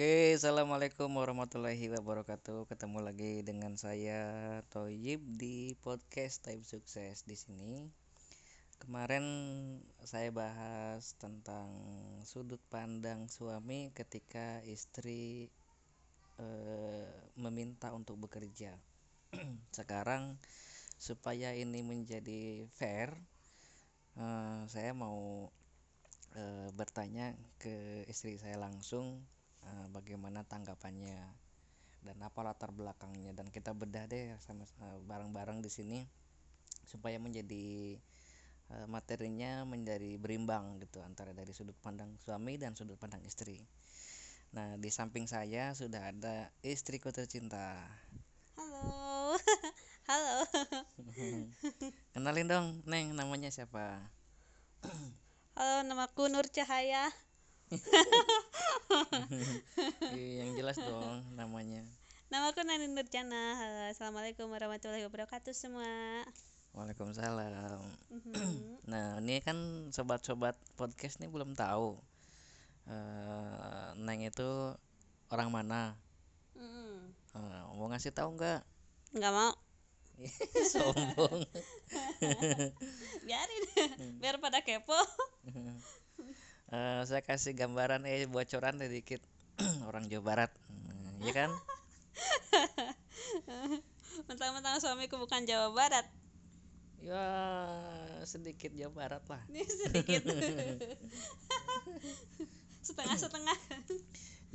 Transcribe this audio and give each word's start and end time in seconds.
Oke, 0.00 0.32
assalamualaikum 0.32 1.12
warahmatullahi 1.12 1.92
wabarakatuh. 1.92 2.64
Ketemu 2.72 3.04
lagi 3.04 3.44
dengan 3.44 3.76
saya 3.76 4.24
Toyib 4.72 5.20
di 5.36 5.76
podcast 5.76 6.40
Time 6.40 6.64
Sukses 6.64 7.28
di 7.28 7.36
sini. 7.36 7.84
Kemarin 8.80 9.28
saya 10.00 10.32
bahas 10.32 11.12
tentang 11.20 11.68
sudut 12.24 12.64
pandang 12.72 13.28
suami 13.28 13.92
ketika 13.92 14.64
istri 14.64 15.52
eh, 16.40 17.12
meminta 17.36 17.92
untuk 17.92 18.24
bekerja. 18.24 18.80
Sekarang 19.76 20.40
supaya 20.96 21.52
ini 21.52 21.84
menjadi 21.84 22.64
fair, 22.72 23.20
eh, 24.16 24.64
saya 24.64 24.96
mau 24.96 25.52
eh, 26.40 26.72
bertanya 26.72 27.36
ke 27.60 28.08
istri 28.08 28.40
saya 28.40 28.56
langsung 28.56 29.28
eh, 29.64 29.86
bagaimana 29.92 30.44
tanggapannya 30.46 31.20
dan 32.00 32.16
apa 32.24 32.40
latar 32.40 32.72
belakangnya 32.72 33.36
dan 33.36 33.52
kita 33.52 33.76
bedah 33.76 34.08
deh 34.08 34.32
sama 34.40 34.64
eh, 34.64 34.98
bareng-bareng 35.04 35.60
di 35.60 35.68
sini 35.68 35.98
supaya 36.88 37.20
menjadi 37.20 37.96
eh, 38.72 38.86
materinya 38.88 39.68
menjadi 39.68 40.16
berimbang 40.16 40.80
gitu 40.80 41.04
antara 41.04 41.36
dari 41.36 41.52
sudut 41.52 41.76
pandang 41.84 42.16
suami 42.22 42.56
dan 42.56 42.72
sudut 42.72 42.96
pandang 42.96 43.20
istri. 43.28 43.60
Nah, 44.50 44.74
di 44.74 44.90
samping 44.90 45.30
saya 45.30 45.70
sudah 45.78 46.10
ada 46.10 46.50
istriku 46.66 47.14
tercinta. 47.14 47.86
Halo. 48.58 49.38
Halo. 50.10 50.42
Kenalin 52.18 52.50
dong, 52.50 52.66
Neng, 52.82 53.14
namanya 53.14 53.46
siapa? 53.54 54.02
Halo, 55.54 55.86
namaku 55.86 56.26
Nur 56.26 56.50
Cahaya. 56.50 57.14
Ih, 60.18 60.42
yang 60.42 60.58
jelas 60.58 60.74
dong 60.82 61.22
namanya. 61.38 61.86
Namaku 62.26 62.66
Nani 62.66 62.90
Nurjana. 62.90 63.54
Halo, 63.54 63.94
Assalamualaikum 63.94 64.50
warahmatullahi 64.50 65.06
wabarakatuh 65.06 65.54
semua. 65.54 65.86
Waalaikumsalam. 66.74 67.78
Mhm. 68.10 68.90
Nah, 68.90 69.22
ini 69.22 69.38
kan 69.38 69.54
sobat-sobat 69.94 70.58
podcast 70.74 71.22
nih 71.22 71.30
belum 71.30 71.54
tahu. 71.54 71.94
eh 72.90 73.94
Neng 74.02 74.26
itu 74.26 74.74
orang 75.30 75.54
mana? 75.54 75.94
Mm. 76.58 77.06
Eh, 77.38 77.62
mau 77.78 77.86
ngasih 77.86 78.10
tahu 78.10 78.34
nggak? 78.34 78.66
Nggak 79.14 79.30
mau. 79.30 79.54
Sombong. 80.74 81.46
Biarin. 83.30 83.62
Biar 84.18 84.42
pada 84.42 84.58
kepo. 84.58 84.98
Eh, 86.70 87.02
saya 87.02 87.18
kasih 87.18 87.58
gambaran 87.58 88.06
eh 88.06 88.30
bocoran 88.30 88.78
sedikit 88.78 89.18
orang 89.90 90.06
Jawa 90.06 90.22
Barat. 90.22 90.50
Hmm, 90.70 91.18
Iya 91.26 91.32
kan? 91.34 91.50
Mentang-mentang 94.30 94.78
suamiku 94.78 95.18
bukan 95.18 95.42
Jawa 95.50 95.74
Barat. 95.74 96.06
Ya 97.02 97.26
sedikit 98.22 98.70
Jawa 98.70 98.94
Barat 98.94 99.24
lah. 99.26 99.42
Ini 99.50 99.66
sedikit. 99.66 100.22
Setengah-setengah. 102.86 103.58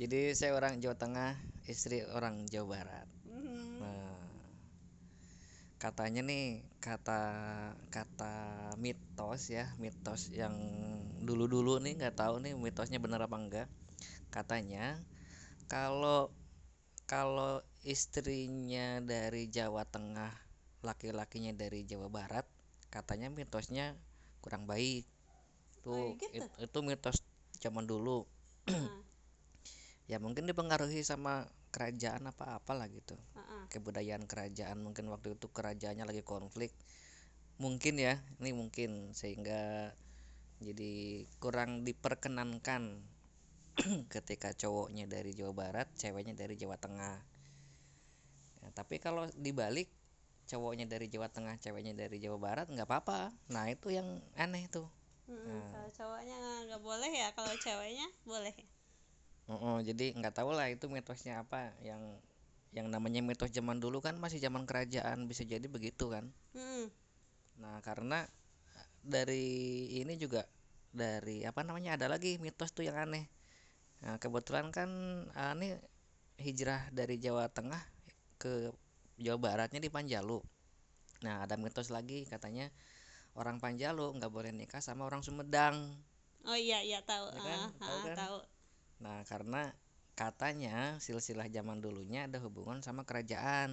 Jadi 0.00 0.32
saya 0.32 0.56
orang 0.56 0.80
Jawa 0.80 0.96
Tengah, 0.96 1.36
istri 1.68 2.00
orang 2.00 2.48
Jawa 2.48 2.80
Barat. 2.80 3.08
Nah, 3.28 3.75
katanya 5.84 6.20
nih 6.30 6.44
kata 6.86 7.22
kata 7.96 8.34
mitos 8.84 9.42
ya, 9.56 9.64
mitos 9.82 10.22
yang 10.40 10.54
dulu-dulu 11.28 11.72
nih 11.84 11.92
nggak 12.00 12.16
tahu 12.22 12.34
nih 12.44 12.52
mitosnya 12.64 12.98
benar 13.04 13.20
apa 13.26 13.36
enggak. 13.42 13.68
Katanya 14.34 14.84
kalau 15.72 16.20
kalau 17.12 17.54
istrinya 17.94 18.86
dari 19.12 19.44
Jawa 19.56 19.82
Tengah, 19.94 20.32
laki-lakinya 20.88 21.52
dari 21.62 21.80
Jawa 21.90 22.08
Barat, 22.18 22.46
katanya 22.94 23.28
mitosnya 23.38 23.86
kurang 24.44 24.64
baik. 24.72 25.04
Tuh, 25.84 25.94
Oh, 25.94 26.08
gitu? 26.20 26.36
it- 26.38 26.56
itu 26.66 26.78
mitos 26.88 27.18
zaman 27.64 27.84
dulu. 27.92 28.18
Ya 30.06 30.22
mungkin 30.22 30.46
dipengaruhi 30.46 31.02
sama 31.02 31.50
kerajaan 31.74 32.30
apa 32.30 32.58
apalah 32.58 32.86
gitu 32.90 33.18
Heeh. 33.34 33.45
Kebudayaan 33.68 34.24
kerajaan 34.24 34.82
mungkin 34.82 35.10
waktu 35.12 35.38
itu 35.38 35.46
kerajaannya 35.50 36.06
lagi 36.06 36.22
konflik. 36.22 36.72
Mungkin 37.56 37.98
ya 38.00 38.20
ini 38.42 38.52
mungkin 38.52 39.12
sehingga 39.16 39.94
jadi 40.60 41.24
kurang 41.36 41.84
diperkenankan 41.84 43.04
ketika 44.14 44.56
cowoknya 44.56 45.04
dari 45.04 45.36
Jawa 45.36 45.52
Barat 45.52 45.88
ceweknya 45.94 46.32
dari 46.32 46.56
Jawa 46.56 46.80
Tengah. 46.80 47.16
Ya, 48.64 48.68
tapi 48.72 48.96
kalau 48.98 49.28
dibalik 49.36 49.92
cowoknya 50.46 50.86
dari 50.86 51.10
Jawa 51.10 51.28
Tengah 51.28 51.58
ceweknya 51.60 51.92
dari 51.92 52.16
Jawa 52.22 52.38
Barat 52.40 52.66
nggak 52.72 52.88
apa-apa. 52.88 53.34
Nah 53.52 53.68
itu 53.68 53.92
yang 53.92 54.22
aneh 54.38 54.64
tuh. 54.70 54.88
Mm-mm. 55.26 55.74
Kalau 55.74 55.90
cowoknya 55.90 56.36
nggak 56.70 56.82
boleh 56.82 57.10
ya, 57.10 57.28
kalau 57.34 57.50
ceweknya 57.58 58.06
boleh. 58.22 58.54
Oh, 59.46 59.78
jadi 59.78 60.14
nggak 60.14 60.34
tahu 60.42 60.54
lah 60.54 60.70
itu 60.70 60.86
mitosnya 60.86 61.42
apa. 61.42 61.74
Yang 61.82 62.22
yang 62.76 62.92
namanya 62.92 63.24
mitos 63.24 63.48
zaman 63.56 63.80
dulu 63.80 64.04
kan 64.04 64.20
masih 64.20 64.36
zaman 64.36 64.68
kerajaan 64.68 65.24
bisa 65.24 65.48
jadi 65.48 65.64
begitu 65.64 66.12
kan 66.12 66.28
Mm. 66.52 66.92
Nah, 67.60 67.80
karena 67.80 68.24
eh, 68.76 68.88
dari 69.00 69.48
ini 70.00 70.16
juga 70.20 70.44
dari 70.92 71.44
apa 71.44 71.64
namanya 71.64 71.96
ada 71.96 72.06
lagi 72.08 72.36
mitos 72.40 72.72
tuh 72.72 72.84
yang 72.84 72.96
aneh. 72.96 73.28
Nah, 74.04 74.20
kebetulan 74.20 74.68
kan 74.72 74.88
eh, 75.32 75.52
ini 75.56 75.68
hijrah 76.40 76.92
dari 76.92 77.16
Jawa 77.16 77.48
Tengah 77.48 77.80
ke 78.36 78.72
Jawa 79.16 79.38
Baratnya 79.40 79.80
di 79.80 79.88
Panjalu. 79.88 80.40
Nah, 81.24 81.48
ada 81.48 81.56
mitos 81.56 81.88
lagi 81.88 82.28
katanya 82.28 82.68
orang 83.36 83.56
Panjalu 83.56 84.20
nggak 84.20 84.32
boleh 84.32 84.52
nikah 84.52 84.84
sama 84.84 85.08
orang 85.08 85.24
Sumedang. 85.24 85.76
Oh 86.44 86.56
iya 86.56 86.84
iya 86.84 87.00
tahu. 87.02 87.32
Ya 87.32 87.40
kan? 87.40 87.60
Ah, 87.60 87.70
Tahu 87.80 87.96
ah, 87.96 88.04
kan? 88.04 88.16
tahu. 88.16 88.38
Nah, 89.00 89.18
karena 89.24 89.62
katanya 90.20 90.76
silsilah 91.04 91.48
zaman 91.56 91.78
dulunya 91.84 92.20
ada 92.28 92.38
hubungan 92.44 92.78
sama 92.86 93.02
kerajaan. 93.08 93.70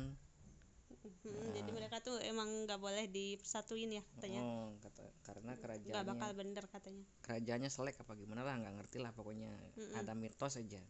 Mm, 1.24 1.52
Jadi 1.58 1.70
mereka 1.78 1.98
tuh 2.08 2.16
emang 2.32 2.48
nggak 2.64 2.80
boleh 2.86 3.06
dipersatuin 3.18 3.92
ya 3.98 4.04
katanya. 4.16 4.40
Oh, 4.44 4.68
kata, 4.84 5.04
karena 5.28 5.52
Nggak 5.52 5.62
kerajaannya 5.64 6.06
bakal 6.12 6.30
bener 6.42 6.66
katanya. 6.76 7.06
kerajaannya 7.26 7.70
selek 7.76 7.96
apa 8.04 8.14
gimana 8.22 8.42
lah 8.48 8.56
nggak 8.62 8.76
ngerti 8.80 8.98
lah 9.04 9.12
pokoknya 9.18 9.52
Mm-mm. 9.80 9.96
ada 10.00 10.14
mitos 10.22 10.54
aja 10.60 10.82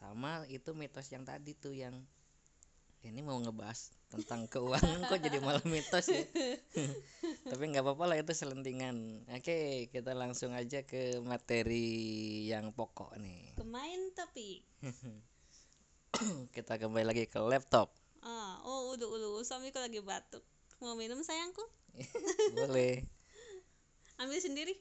sama 0.00 0.32
itu 0.56 0.70
mitos 0.80 1.06
yang 1.14 1.24
tadi 1.30 1.52
tuh 1.54 1.74
yang 1.76 1.94
ini 3.02 3.20
mau 3.20 3.36
ngebahas 3.36 3.80
tentang 4.08 4.44
keuangan 4.46 5.06
kok 5.06 5.18
jadi 5.18 5.38
malah 5.38 5.64
mitos 5.64 6.06
ya 6.06 6.20
tapi 7.50 7.62
nggak 7.66 7.80
apa-apa 7.80 8.04
lah 8.06 8.16
itu 8.16 8.30
selentingan 8.30 9.24
oke 9.26 9.58
kita 9.88 10.12
langsung 10.12 10.52
aja 10.52 10.82
ke 10.82 11.18
materi 11.20 11.88
yang 12.44 12.70
pokok 12.70 13.16
nih 13.16 13.54
Kemain 13.54 14.00
topik. 14.12 14.60
kita 16.50 16.76
kembali 16.76 17.06
lagi 17.06 17.24
ke 17.24 17.38
laptop 17.38 17.94
Ah, 18.20 18.60
oh 18.62 18.92
udah 18.92 19.08
ulu 19.08 19.40
suamiku 19.40 19.80
lagi 19.80 19.96
batuk. 19.98 20.44
Mau 20.78 20.92
minum 20.92 21.24
sayangku? 21.24 21.64
boleh 22.52 23.00
Ambil 24.18 24.36
sendiri. 24.38 24.76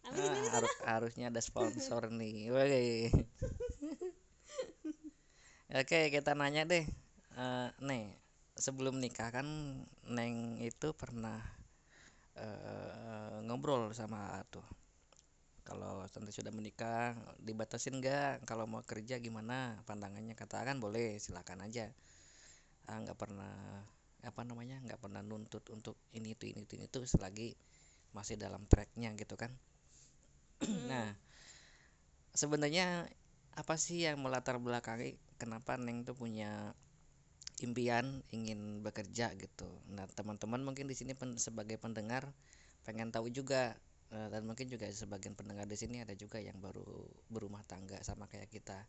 Ambil 0.00 0.16
Ah, 0.18 0.26
sendiri. 0.26 0.48
haru- 0.48 0.80
harusnya 0.88 1.28
ada 1.28 1.40
sponsor 1.40 2.08
nih 2.08 2.48
Woi. 2.48 3.12
Oke 5.76 6.08
kita 6.08 6.32
nanya 6.32 6.64
deh 6.64 6.88
Eh, 7.38 7.68
Nih 7.88 8.04
sebelum 8.64 8.94
nikah 9.02 9.30
kan 9.34 9.46
Neng 10.14 10.58
itu 10.62 10.88
pernah 11.00 11.38
eh, 12.44 13.36
ngobrol 13.46 13.82
sama 13.94 14.42
tuh. 14.52 14.64
Kalau 15.68 15.94
nanti 16.04 16.32
sudah 16.38 16.52
menikah 16.58 17.14
dibatasin 17.48 17.94
nggak? 18.02 18.32
Kalau 18.48 18.64
mau 18.72 18.82
kerja 18.90 19.16
gimana? 19.26 19.58
Pandangannya 19.88 20.34
katakan 20.42 20.76
boleh 20.84 21.06
silakan 21.24 21.60
aja. 21.66 21.86
Ah 22.90 22.96
nggak 23.02 23.18
pernah 23.22 23.54
apa 24.30 24.42
namanya 24.48 24.76
nggak 24.84 25.00
pernah 25.04 25.22
nuntut 25.30 25.64
untuk 25.76 25.96
ini 26.18 26.28
itu 26.36 26.44
ini 26.52 26.60
itu 26.66 26.74
ini 26.78 26.86
itu 26.90 27.00
selagi 27.14 27.48
masih 28.16 28.36
dalam 28.44 28.62
tracknya 28.70 29.10
gitu 29.20 29.34
kan. 29.42 29.52
Nah 30.88 31.14
sebenarnya 32.34 33.06
apa 33.60 33.74
sih 33.84 34.06
yang 34.06 34.18
melatar 34.24 34.56
belakangi 34.62 35.18
kenapa 35.40 35.72
Neng 35.84 36.06
tuh 36.06 36.14
punya 36.16 36.72
impian 37.60 38.24
ingin 38.32 38.80
bekerja 38.80 39.32
gitu 39.36 39.68
nah 39.92 40.08
teman-teman 40.10 40.60
mungkin 40.64 40.88
di 40.88 40.96
sini 40.96 41.12
pen- 41.12 41.36
sebagai 41.38 41.76
pendengar 41.76 42.32
pengen 42.82 43.12
tahu 43.12 43.28
juga 43.28 43.76
eh, 44.10 44.28
dan 44.32 44.42
mungkin 44.48 44.66
juga 44.66 44.88
sebagian 44.88 45.36
pendengar 45.36 45.68
di 45.68 45.76
sini 45.76 46.02
ada 46.02 46.16
juga 46.16 46.40
yang 46.40 46.56
baru 46.58 47.06
berumah 47.28 47.62
tangga 47.68 48.00
sama 48.00 48.26
kayak 48.26 48.48
kita 48.48 48.88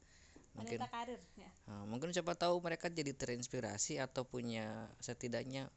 mungkin 0.51 0.83
karir 0.83 1.21
ya. 1.39 1.47
Nah, 1.71 1.88
mungkin 1.88 2.12
siapa 2.12 2.35
tahu 2.35 2.59
mereka 2.59 2.91
jadi 2.91 3.15
terinspirasi 3.15 4.03
atau 4.03 4.27
punya 4.27 4.91
setidaknya 5.00 5.71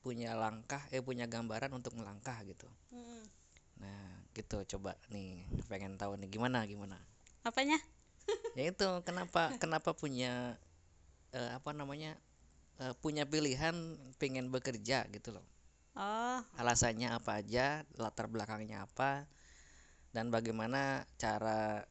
punya 0.00 0.36
langkah 0.36 0.80
eh 0.92 1.04
punya 1.04 1.28
gambaran 1.28 1.72
untuk 1.76 1.96
melangkah 1.96 2.36
gitu. 2.48 2.68
Mm-mm. 2.92 3.24
Nah, 3.80 4.24
gitu 4.32 4.64
coba 4.76 4.96
nih 5.12 5.44
pengen 5.68 6.00
tahu 6.00 6.16
nih 6.20 6.28
gimana 6.32 6.64
gimana. 6.64 6.96
Apanya? 7.44 7.76
ya 8.54 8.70
itu 8.70 8.86
kenapa 9.02 9.50
kenapa 9.58 9.90
punya 9.98 10.54
eh, 11.34 11.50
apa 11.58 11.74
namanya 11.74 12.14
eh, 12.82 12.94
punya 12.98 13.28
pilihan 13.28 13.74
pengen 14.18 14.50
bekerja 14.50 15.06
gitu 15.12 15.34
loh. 15.34 15.46
Oh. 15.94 16.42
Alasannya 16.58 17.14
apa 17.14 17.38
aja 17.38 17.86
latar 17.94 18.26
belakangnya 18.26 18.82
apa 18.82 19.30
dan 20.10 20.30
bagaimana 20.30 21.06
cara 21.18 21.86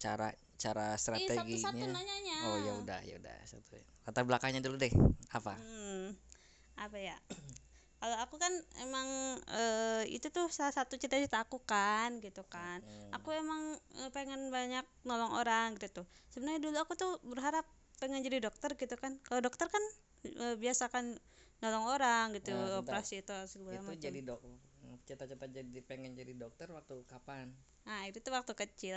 cara 0.00 0.32
cara 0.60 0.92
Ih, 0.92 1.00
satu-satu 1.00 1.32
strateginya 1.32 1.88
nanyanya. 1.96 2.36
Oh 2.44 2.56
ya 2.60 2.72
udah 2.84 3.00
ya 3.04 3.14
udah 3.16 3.36
satu. 3.48 3.80
Latar 4.04 4.24
belakangnya 4.28 4.60
dulu 4.60 4.76
deh 4.76 4.92
apa? 5.32 5.56
Hmm, 5.56 6.12
apa 6.76 6.96
ya? 7.00 7.16
Kalau 8.00 8.16
aku 8.16 8.40
kan 8.40 8.52
emang 8.80 9.08
eh, 9.52 10.08
itu 10.08 10.32
tuh 10.32 10.48
salah 10.48 10.72
satu 10.72 10.96
cita-cita 10.96 11.44
aku 11.44 11.60
kan, 11.60 12.16
gitu 12.24 12.40
kan. 12.48 12.80
Hmm, 12.80 13.20
Aku 13.20 13.28
emang 13.32 13.76
eh, 14.00 14.08
pengen 14.12 14.48
banyak 14.48 14.84
nolong 15.04 15.36
orang 15.36 15.76
gitu. 15.76 16.04
Sebenarnya 16.32 16.60
dulu 16.64 16.76
aku 16.80 16.96
tuh 16.96 17.20
berharap 17.24 17.64
pengen 18.02 18.20
jadi 18.26 18.38
dokter 18.46 18.70
gitu 18.82 18.94
kan. 19.02 19.12
Kalau 19.26 19.40
dokter 19.46 19.66
kan 19.74 19.84
eh, 20.44 20.54
biasa 20.64 20.84
kan 20.94 21.04
nolong 21.62 21.86
orang 21.96 22.26
gitu, 22.36 22.50
Nah, 22.52 22.80
operasi 22.82 23.14
itu 23.22 23.36
segala 23.52 23.76
itu 23.76 23.90
macam. 23.92 24.00
jadi 24.06 24.20
dok 24.28 24.40
cita-cita 25.06 25.46
jadi 25.46 25.80
pengen 25.88 26.12
jadi 26.18 26.32
dokter 26.42 26.66
waktu 26.76 26.94
kapan 27.06 27.46
Nah, 27.86 28.00
itu 28.08 28.18
tuh 28.24 28.32
waktu 28.36 28.52
kecil. 28.56 28.96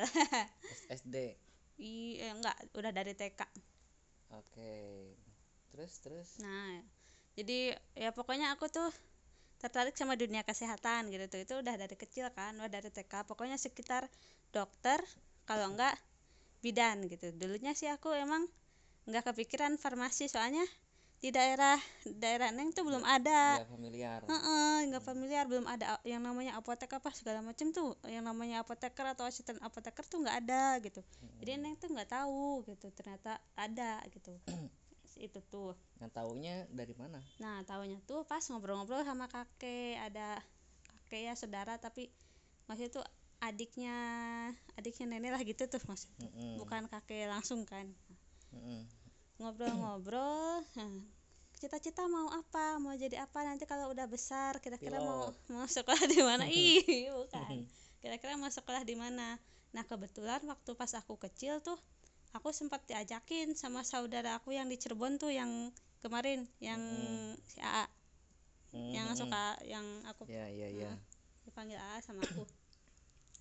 SD 0.89 1.15
Iya, 1.77 2.27
enggak, 2.35 2.57
udah 2.77 2.91
dari 2.97 3.13
TK. 3.19 3.41
oke 4.31 4.73
terus 5.71 5.93
terus 6.03 6.29
Nah, 6.43 6.81
jadi 7.37 7.59
ya 8.03 8.09
pokoknya 8.17 8.47
aku 8.53 8.65
tuh 8.77 8.89
tertarik 9.61 9.95
sama 9.99 10.15
dunia 10.21 10.43
kesehatan 10.49 11.01
gitu 11.13 11.25
tuh. 11.33 11.39
Itu 11.45 11.53
udah 11.63 11.75
dari 11.81 11.95
kecil 12.03 12.27
kan, 12.37 12.53
udah 12.59 12.71
dari 12.77 12.89
TK. 12.95 13.13
Pokoknya 13.29 13.57
sekitar 13.65 14.03
dokter, 14.55 14.99
kalau 15.49 15.65
enggak 15.73 15.95
bidan 16.65 16.97
gitu. 17.11 17.27
Dulunya 17.41 17.73
sih 17.79 17.89
aku 17.95 18.09
emang 18.25 18.43
enggak 19.03 19.33
kepikiran 19.33 19.75
farmasi 19.79 20.31
soalnya 20.31 20.63
di 21.23 21.31
daerah 21.31 21.79
daerah 22.03 22.51
Neng 22.51 22.75
tuh 22.75 22.83
belum 22.83 22.99
ada. 23.07 23.63
nggak 23.63 23.71
familiar 23.71 24.19
nggak 24.91 25.03
familiar, 25.07 25.43
belum 25.47 25.65
ada 25.71 25.95
yang 26.03 26.19
namanya 26.19 26.59
apotek 26.59 26.91
apa 26.99 27.15
segala 27.15 27.39
macam 27.39 27.71
tuh. 27.71 27.95
Yang 28.03 28.27
namanya 28.27 28.59
apoteker 28.59 29.07
atau 29.07 29.23
asisten 29.23 29.55
apoteker 29.63 30.03
tuh 30.03 30.19
nggak 30.19 30.37
ada 30.43 30.83
gitu. 30.83 30.99
Jadi 31.39 31.51
Neng 31.63 31.79
tuh 31.79 31.87
nggak 31.95 32.11
tahu 32.11 32.67
gitu. 32.67 32.91
Ternyata 32.91 33.39
ada 33.55 34.03
gitu. 34.11 34.35
itu 35.23 35.39
tuh. 35.47 35.71
Nah 36.03 36.11
taunya 36.11 36.67
dari 36.67 36.91
mana? 36.97 37.23
Nah, 37.39 37.61
tahunya 37.63 38.03
tuh 38.03 38.27
pas 38.27 38.43
ngobrol-ngobrol 38.49 39.07
sama 39.07 39.31
kakek, 39.31 39.95
ada 40.01 40.41
kakek 41.07 41.31
ya 41.31 41.33
saudara 41.37 41.77
tapi 41.79 42.09
maksudnya 42.67 42.91
tuh 42.99 43.05
adiknya, 43.43 43.95
adiknya 44.79 45.05
nenek 45.07 45.31
lah 45.35 45.41
gitu 45.43 45.67
tuh 45.67 45.79
maksudnya. 45.87 46.27
Mm-mm. 46.27 46.59
Bukan 46.59 46.87
kakek 46.91 47.27
langsung 47.31 47.63
kan. 47.67 47.91
Ngobrol-ngobrol, 49.41 50.61
nah, 50.77 50.93
cita-cita 51.59 52.05
mau 52.07 52.27
apa? 52.31 52.77
Mau 52.83 52.93
jadi 52.95 53.17
apa 53.25 53.39
nanti 53.47 53.65
kalau 53.65 53.91
udah 53.93 54.05
besar? 54.07 54.57
Kira-kira 54.63 54.97
mau 55.01 55.33
mau 55.53 55.65
sekolah 55.67 56.03
di 56.09 56.19
mana? 56.21 56.45
Ih, 56.53 57.09
bukan. 57.11 57.57
Kira-kira 58.01 58.33
mau 58.39 58.51
sekolah 58.51 58.83
di 58.85 58.95
mana? 58.95 59.37
Nah, 59.75 59.83
kebetulan 59.89 60.41
waktu 60.45 60.71
pas 60.77 60.91
aku 60.93 61.17
kecil 61.17 61.59
tuh 61.65 61.77
aku 62.33 62.49
sempat 62.53 62.81
diajakin 62.89 63.53
sama 63.53 63.81
saudara 63.85 64.37
aku 64.37 64.53
yang 64.57 64.67
di 64.69 64.77
Cirebon 64.81 65.21
tuh 65.21 65.29
yang 65.33 65.69
kemarin 66.01 66.45
yang 66.59 66.81
si 67.45 67.61
AA 67.61 67.85
yang 68.73 69.07
Mm-mm. 69.07 69.21
suka 69.21 69.43
yang 69.69 69.85
aku 70.09 70.25
Ya 70.27 70.49
ya 70.49 70.67
ya. 70.67 70.89
Nah, 70.89 70.97
dipanggil 71.45 71.77
AA 71.77 71.97
sama 72.01 72.21
aku 72.25 72.43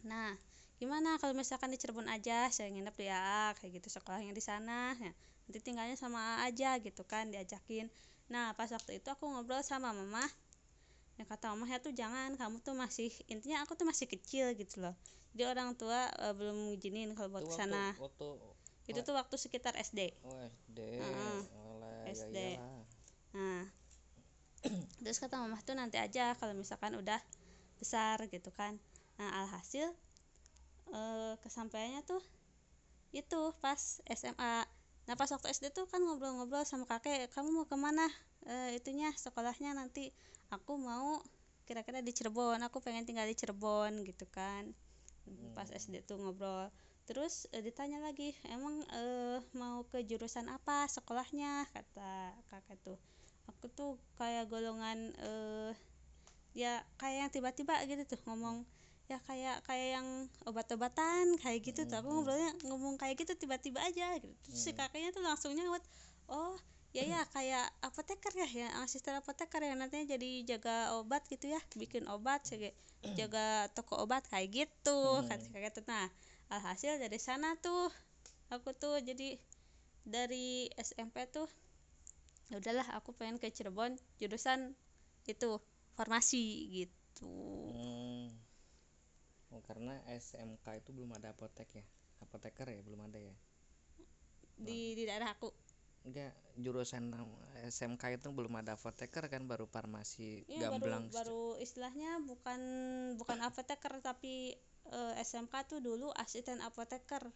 nah 0.03 0.35
gimana 0.83 1.15
kalau 1.23 1.31
misalkan 1.31 1.71
di 1.71 1.79
Cirebon 1.79 2.11
aja 2.11 2.51
saya 2.51 2.67
nginep 2.75 2.95
di 2.99 3.07
AA 3.07 3.55
kayak 3.55 3.79
gitu 3.79 3.87
sekolahnya 3.87 4.35
di 4.35 4.43
sana 4.43 4.99
ya, 4.99 5.15
nanti 5.47 5.59
tinggalnya 5.63 5.95
sama 5.95 6.43
AA 6.43 6.51
aja 6.51 6.71
gitu 6.83 7.07
kan 7.07 7.31
diajakin 7.31 7.87
nah 8.27 8.51
pas 8.59 8.67
waktu 8.67 8.99
itu 8.99 9.07
aku 9.07 9.31
ngobrol 9.31 9.63
sama 9.63 9.95
mama 9.95 10.27
yang 11.23 11.31
kata 11.31 11.55
mamahnya 11.55 11.79
tuh 11.79 11.95
jangan 11.95 12.35
kamu 12.35 12.59
tuh 12.67 12.75
masih 12.75 13.15
intinya 13.31 13.63
aku 13.63 13.79
tuh 13.79 13.87
masih 13.87 14.11
kecil 14.11 14.59
gitu 14.59 14.83
loh 14.83 14.99
jadi 15.39 15.55
orang 15.55 15.79
tua 15.79 16.11
eh, 16.19 16.35
belum 16.35 16.75
ngizinin 16.75 17.15
kalau 17.15 17.31
buat 17.31 17.47
Itu 17.47 17.55
ke 17.55 17.63
sana 17.63 17.95
waktu, 18.03 18.27
waktu 18.27 18.91
itu 18.91 19.01
tuh 19.07 19.15
waktu 19.15 19.35
sekitar 19.39 19.79
SD 19.79 20.19
oh 20.27 20.51
SD. 20.51 20.79
Heeh. 20.99 21.41
Oleh, 21.69 21.97
SD. 22.11 22.37
Ya 22.37 22.57
iyalah. 22.57 22.85
Nah, 23.33 23.65
terus 25.05 25.19
kata 25.21 25.41
mama 25.41 25.61
tuh 25.65 25.77
nanti 25.77 25.97
aja 25.97 26.37
kalau 26.37 26.53
misalkan 26.57 26.97
udah 26.97 27.21
besar 27.81 28.21
gitu 28.29 28.53
kan. 28.53 28.77
Nah, 29.21 29.45
alhasil 29.45 29.93
eh 30.93 31.35
kesampaiannya 31.41 32.05
tuh 32.05 32.23
itu 33.13 33.41
pas 33.61 33.81
SMA. 34.09 34.65
Nah, 35.03 35.15
pas 35.19 35.29
waktu 35.29 35.51
SD 35.53 35.75
tuh 35.75 35.85
kan 35.91 36.01
ngobrol-ngobrol 36.01 36.65
sama 36.65 36.89
kakek, 36.89 37.29
kamu 37.35 37.49
mau 37.53 37.67
ke 37.69 37.77
mana? 37.77 38.07
Eh 38.49 38.79
itunya 38.79 39.13
sekolahnya 39.13 39.77
nanti 39.77 40.15
aku 40.49 40.79
mau 40.81 41.21
kira-kira 41.69 42.01
di 42.01 42.13
Cirebon, 42.15 42.61
aku 42.63 42.81
pengen 42.81 43.05
tinggal 43.05 43.29
di 43.29 43.37
Cirebon 43.37 44.07
gitu 44.07 44.25
kan. 44.31 44.73
Pas 45.57 45.69
SD 45.69 46.07
tuh 46.07 46.17
ngobrol. 46.23 46.71
Terus 47.05 47.51
eh, 47.51 47.61
ditanya 47.61 47.99
lagi, 48.01 48.33
emang 48.49 48.81
eh, 48.95 49.39
mau 49.59 49.85
ke 49.91 50.07
jurusan 50.07 50.49
apa 50.49 50.87
sekolahnya? 50.89 51.67
Kata 51.75 52.39
kakek 52.49 52.79
tuh 52.81 52.99
aku 53.51 53.67
tuh 53.73 53.93
kayak 54.19 54.47
golongan 54.47 55.11
eh 55.19 55.73
ya 56.53 56.85
kayak 57.01 57.27
yang 57.27 57.33
tiba-tiba 57.33 57.75
gitu 57.89 58.05
tuh 58.15 58.21
ngomong 58.29 58.63
ya 59.13 59.19
kayak 59.29 59.57
kayak 59.69 59.89
yang 60.01 60.09
obat-obatan 60.49 61.37
kayak 61.37 61.61
gitu 61.61 61.85
tuh. 61.85 62.01
Aku 62.01 62.09
ngobrolnya 62.09 62.57
ngomong 62.65 62.97
kayak 62.97 63.21
gitu 63.21 63.37
tiba-tiba 63.37 63.85
aja 63.85 64.17
gitu. 64.17 64.33
Terus 64.49 64.57
si 64.57 64.71
kakeknya 64.73 65.13
tuh 65.13 65.21
langsung 65.21 65.53
nyawat 65.53 65.85
oh 66.33 66.57
ya 66.93 67.09
ya 67.09 67.21
kayak 67.33 67.73
apoteker 67.81 68.33
ya 68.37 68.49
ya 68.49 68.69
asisten 68.85 69.17
apoteker 69.17 69.65
yang 69.65 69.81
nantinya 69.81 70.13
jadi 70.13 70.45
jaga 70.45 70.93
obat 71.01 71.25
gitu 71.25 71.49
ya 71.49 71.61
bikin 71.73 72.05
obat 72.05 72.45
jaga, 72.45 72.69
jaga 73.17 73.47
toko 73.73 73.97
obat 74.05 74.29
kayak 74.29 74.53
gitu 74.53 75.25
kata 75.25 75.41
si 75.41 75.49
kakek 75.53 75.73
tuh. 75.73 75.85
Nah 75.89 76.09
alhasil 76.53 77.01
dari 77.01 77.17
sana 77.17 77.57
tuh 77.65 77.89
aku 78.53 78.77
tuh 78.77 79.01
jadi 79.01 79.41
dari 80.05 80.69
SMP 80.77 81.25
tuh 81.33 81.49
ya 82.53 82.61
udahlah 82.61 82.85
aku 83.01 83.17
pengen 83.17 83.41
ke 83.41 83.49
Cirebon 83.49 83.97
jurusan 84.21 84.77
itu 85.25 85.65
farmasi 85.97 86.45
gitu. 86.69 87.25
Hmm. 87.25 88.02
Karena 89.83 89.99
SMK 90.07 90.63
itu 90.79 90.95
belum 90.95 91.11
ada 91.19 91.35
apotek 91.35 91.67
ya. 91.75 91.83
Apoteker 92.23 92.71
ya 92.71 92.79
belum 92.87 93.03
ada 93.11 93.19
ya. 93.19 93.35
di 94.63 94.95
di 94.95 95.03
daerah 95.03 95.35
aku 95.35 95.51
Enggak, 96.07 96.31
jurusan 96.55 97.11
SMK 97.67 98.23
itu 98.23 98.31
belum 98.31 98.63
ada 98.63 98.79
apoteker 98.79 99.27
kan 99.27 99.43
baru 99.51 99.67
farmasi 99.67 100.47
Iya 100.47 100.71
baru 100.71 101.03
gamblang. 101.03 101.05
baru 101.11 101.43
istilahnya 101.59 102.23
bukan 102.23 102.61
bukan 103.19 103.43
apoteker 103.43 103.99
tapi 103.99 104.55
eh, 104.87 105.15
SMK 105.19 105.55
tuh 105.67 105.81
dulu 105.83 106.15
asisten 106.15 106.63
apoteker 106.63 107.27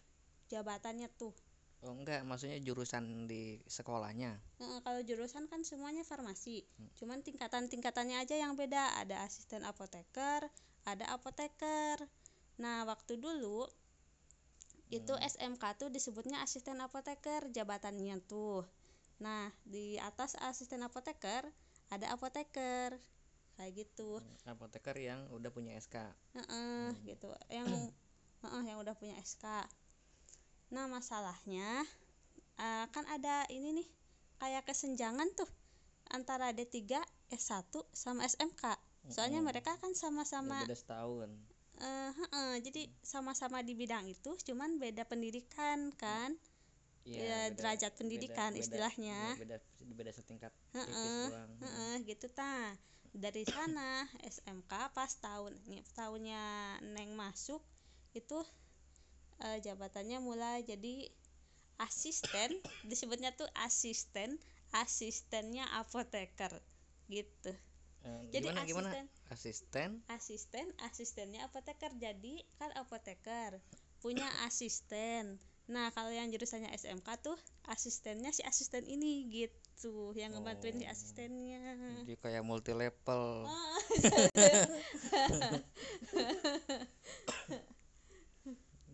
jabatannya 0.47 1.11
tuh 1.19 1.35
Oh 1.83 1.93
enggak, 1.93 2.23
maksudnya 2.25 2.57
jurusan 2.63 3.27
di 3.27 3.61
sekolahnya. 3.69 4.39
Nah, 4.63 4.81
kalau 4.81 5.03
jurusan 5.03 5.51
kan 5.51 5.61
semuanya 5.67 6.07
farmasi 6.07 6.63
cuman 6.95 7.27
tingkatan 7.27 7.67
tingkatannya 7.67 8.23
aja 8.23 8.39
yang 8.39 8.55
beda 8.55 9.03
ada 9.03 9.27
asisten 9.27 9.67
apoteker 9.67 10.47
ada 10.87 11.05
apoteker 11.13 11.99
nah 12.57 12.89
waktu 12.89 13.21
dulu 13.21 13.69
itu 14.89 15.13
SMK 15.19 15.63
tuh 15.83 15.89
disebutnya 15.91 16.41
asisten 16.47 16.79
apoteker 16.79 17.51
jabatannya 17.51 18.23
tuh. 18.25 18.63
Nah 19.19 19.51
di 19.67 19.99
atas 19.99 20.39
asisten 20.39 20.87
apoteker 20.87 21.43
ada 21.91 22.07
apoteker 22.15 22.95
kayak 23.59 23.73
gitu. 23.75 24.23
Apoteker 24.47 24.95
yang 24.95 25.27
udah 25.35 25.51
punya 25.51 25.75
SK. 25.75 25.97
Heeh, 26.39 26.95
gitu. 27.03 27.35
Yang 27.51 27.91
heeh, 28.47 28.63
yang 28.71 28.79
udah 28.79 28.95
punya 28.95 29.19
SK 29.19 29.67
nah 30.67 30.91
masalahnya 30.91 31.87
eh, 32.59 32.87
kan 32.91 33.05
ada 33.07 33.47
ini 33.55 33.83
nih 33.83 33.89
kayak 34.43 34.67
kesenjangan 34.67 35.31
tuh 35.39 35.47
antara 36.11 36.51
D3 36.51 36.99
S1 37.31 37.71
sama 37.95 38.27
SMK 38.27 38.75
soalnya 39.07 39.39
mereka 39.43 39.79
kan 39.79 39.95
sama-sama 39.95 40.67
Ya, 40.67 40.67
beda 40.67 40.79
setahun. 40.79 41.31
Eh, 41.81 42.11
heeh, 42.19 42.53
jadi 42.67 42.83
sama-sama 43.13 43.59
di 43.69 43.73
bidang 43.81 44.07
itu 44.15 44.31
cuman 44.49 44.71
beda 44.83 45.05
pendidikan 45.11 45.93
kan 46.03 46.33
Ya, 47.07 47.49
derajat 47.59 47.93
pendidikan 47.97 48.53
istilahnya. 48.59 49.17
iya, 49.17 49.33
beda 49.41 49.57
beda 49.99 50.13
setingkat 50.13 50.53
Heeh, 50.75 50.87
tipis 50.87 51.17
doang. 51.23 51.51
Heeh, 51.63 51.95
gitu 52.11 52.27
ta 52.39 52.77
dari 53.25 53.45
sana 53.55 54.05
SMK 54.21 54.73
pas 54.97 55.13
tahun 55.25 55.55
tahunnya 55.97 56.45
Neng 56.95 57.11
masuk 57.23 57.63
itu 58.21 58.39
eh, 59.47 59.59
jabatannya 59.67 60.19
mulai 60.29 60.57
jadi 60.71 60.95
asisten 61.87 62.51
disebutnya 62.91 63.31
tuh 63.41 63.49
asisten 63.67 64.31
asistennya 64.83 65.65
apoteker 65.81 66.53
gitu 67.15 67.53
Eh, 68.07 68.23
jadi 68.31 68.47
gimana 68.55 68.63
gimana? 68.63 68.91
asisten 68.95 69.07
Asisten 69.27 69.91
asisten 70.07 70.67
asistennya 70.79 71.43
apoteker 71.43 71.91
jadi 71.99 72.35
kan 72.55 72.71
apoteker 72.79 73.59
punya 73.99 74.31
asisten 74.47 75.43
nah 75.67 75.91
kalau 75.91 76.15
yang 76.15 76.31
jurusannya 76.31 76.71
SMK 76.71 77.09
tuh 77.19 77.35
asistennya 77.67 78.31
si 78.31 78.47
asisten 78.47 78.87
ini 78.87 79.27
gitu 79.27 80.15
yang 80.15 80.31
ngebantuin 80.39 80.79
si 80.79 80.87
Oh. 80.87 80.93
asistennya 80.95 81.59
Jadi 82.07 82.15
kayak 82.23 82.47
multi 82.47 82.71
level. 82.71 83.51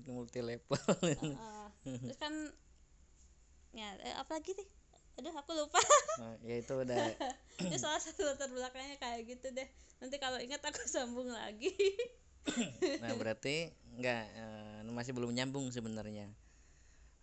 Multi 0.02 0.40
level. 0.42 0.81
ah. 1.38 1.69
terus 1.85 2.19
kan 2.19 2.35
ya 3.73 3.88
eh, 4.04 4.16
apa 4.16 4.37
lagi 4.37 4.52
nih 4.52 4.69
aduh 5.21 5.35
aku 5.37 5.52
lupa. 5.52 5.81
Nah, 6.21 6.35
ya 6.40 6.57
itu 6.61 6.73
udah. 6.73 6.97
Itu 7.62 7.76
salah 7.78 8.00
satu 8.00 8.25
latar 8.25 8.49
belakangnya 8.49 8.97
kayak 8.97 9.28
gitu 9.28 9.52
deh. 9.52 9.69
Nanti 10.00 10.16
kalau 10.19 10.40
ingat 10.40 10.64
aku 10.64 10.83
sambung 10.88 11.28
lagi. 11.31 11.73
Nah 12.99 13.12
berarti 13.21 13.71
enggak 13.95 14.25
eh, 14.35 14.81
masih 14.88 15.12
belum 15.12 15.31
nyambung 15.31 15.69
sebenarnya. 15.71 16.33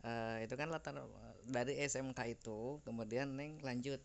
Eh, 0.05 0.37
itu 0.47 0.53
kan 0.55 0.71
latar 0.71 0.95
dari 1.43 1.75
SMK 1.81 2.39
itu 2.39 2.79
kemudian 2.87 3.35
Neng 3.35 3.59
lanjut 3.65 3.99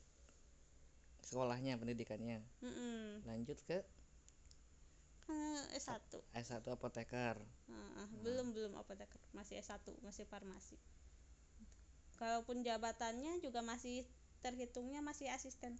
sekolahnya 1.24 1.78
pendidikannya. 1.80 2.42
Mm-mm. 2.60 3.24
lanjut 3.24 3.56
ke 3.64 3.80
Eh, 5.24 5.80
S1 5.80 6.20
S1 6.36 6.60
apoteker. 6.68 7.40
Ah, 7.72 8.06
belum 8.20 8.52
belum 8.52 8.76
apoteker. 8.76 9.16
Masih 9.32 9.56
S1 9.56 9.80
masih 10.04 10.28
farmasi 10.28 10.76
kalaupun 12.24 12.64
jabatannya 12.64 13.44
juga 13.44 13.60
masih 13.60 14.08
terhitungnya 14.40 15.04
masih 15.04 15.28
asisten. 15.28 15.76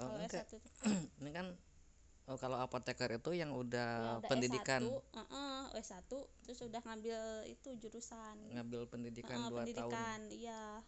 Oh 0.00 0.08
kalau 0.08 0.24
enggak 0.24 0.48
S1 0.48 0.52
tuh. 0.56 0.62
Ini 1.20 1.30
kan 1.36 1.46
oh 2.32 2.38
kalau 2.40 2.56
apoteker 2.64 3.12
itu 3.12 3.36
yang 3.36 3.52
Ya 3.52 3.60
udah 3.60 3.90
udah 4.24 4.28
pendidikan. 4.32 4.80
S1, 4.80 4.96
uh-uh, 4.96 5.60
S1 5.76 6.12
terus 6.48 6.58
udah 6.64 6.80
ngambil 6.88 7.20
itu 7.52 7.68
jurusan. 7.76 8.36
Ngambil 8.48 8.88
pendidikan 8.88 9.36
Heeh, 9.36 9.50
dua 9.52 9.60
tahun. 9.60 9.68
pendidikan 9.68 10.20
iya. 10.32 10.80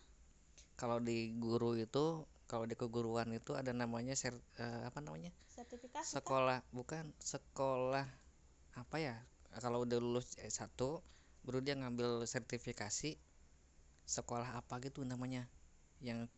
Kalau 0.80 0.96
di 0.96 1.36
guru 1.36 1.76
itu 1.76 2.24
kalau 2.48 2.64
di 2.64 2.76
keguruan 2.76 3.28
itu 3.36 3.52
ada 3.52 3.72
namanya 3.76 4.16
ser, 4.16 4.32
eh, 4.56 4.82
apa 4.88 5.04
namanya? 5.04 5.32
Sertifikasi 5.52 6.08
kan? 6.08 6.16
sekolah 6.24 6.58
bukan 6.72 7.12
sekolah 7.20 8.08
apa 8.80 8.96
ya? 8.96 9.20
Kalau 9.60 9.84
udah 9.84 10.00
lulus 10.00 10.40
S1 10.40 10.72
baru 11.44 11.60
dia 11.60 11.76
ngambil 11.76 12.24
sertifikasi 12.24 13.20
sekolah 14.04 14.60
apa 14.60 14.80
gitu 14.84 15.00
namanya 15.02 15.48
yang 16.04 16.28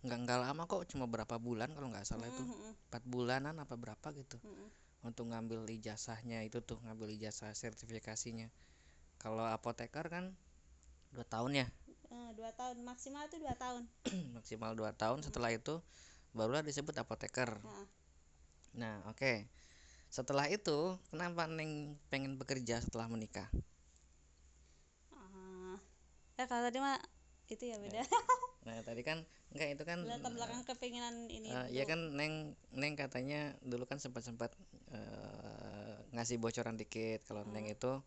nggak 0.00 0.18
nggak 0.24 0.40
lama 0.40 0.64
kok 0.64 0.88
cuma 0.88 1.04
berapa 1.04 1.36
bulan 1.36 1.68
kalau 1.76 1.92
nggak 1.92 2.08
salah 2.08 2.28
itu. 2.28 2.42
Empat 2.88 3.04
bulanan 3.04 3.54
apa 3.60 3.76
berapa 3.76 4.08
gitu. 4.16 4.40
Untuk 5.04 5.28
ngambil 5.28 5.68
ijazahnya 5.68 6.44
itu 6.44 6.64
tuh 6.64 6.80
ngambil 6.84 7.12
ijazah 7.20 7.52
sertifikasinya. 7.52 8.48
Kalau 9.20 9.44
apoteker 9.44 10.08
kan 10.08 10.32
dua 11.12 11.24
tahun 11.28 11.64
ya? 11.64 11.66
Eh, 12.10 12.30
dua 12.32 12.50
tahun. 12.56 12.80
Maksimal 12.80 13.28
tuh 13.28 13.44
dua 13.44 13.54
tahun. 13.60 13.84
Maksimal 14.36 14.72
dua 14.72 14.96
tahun. 14.96 15.20
Setelah 15.20 15.52
itu 15.52 15.84
barulah 16.32 16.64
disebut 16.64 16.96
apoteker 16.96 17.60
nah 18.70 19.02
oke. 19.10 19.50
Setelah 20.10 20.46
itu 20.46 20.94
kenapa 21.10 21.50
neng 21.50 21.98
pengen 22.06 22.38
bekerja 22.38 22.78
setelah 22.78 23.10
menikah? 23.10 23.50
Ah. 23.50 23.69
Ya 26.40 26.48
kalau 26.48 26.64
tadi 26.64 26.80
mah 26.80 26.96
itu 27.52 27.68
ya 27.68 27.76
beda. 27.76 28.00
Nah 28.64 28.80
tadi 28.88 29.04
kan 29.04 29.28
enggak 29.52 29.68
itu 29.76 29.82
kan 29.84 29.98
latar 30.08 30.32
belakang 30.32 30.64
kepinginan 30.64 31.28
ini 31.28 31.52
eh, 31.52 31.66
ya 31.74 31.84
kan 31.84 32.16
neng 32.16 32.56
neng 32.72 32.96
katanya 32.96 33.52
dulu 33.60 33.84
kan 33.84 34.00
sempat 34.00 34.24
sempat 34.24 34.56
ngasih 36.16 36.40
bocoran 36.40 36.80
dikit 36.80 37.22
kalau 37.28 37.44
neng 37.44 37.68
itu 37.68 38.00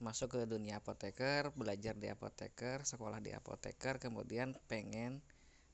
masuk 0.00 0.36
ke 0.36 0.40
dunia 0.48 0.80
apoteker 0.80 1.52
belajar 1.56 1.92
di 1.96 2.08
apoteker 2.08 2.84
sekolah 2.84 3.20
di 3.20 3.32
apoteker 3.32 3.96
kemudian 4.00 4.56
pengen 4.68 5.20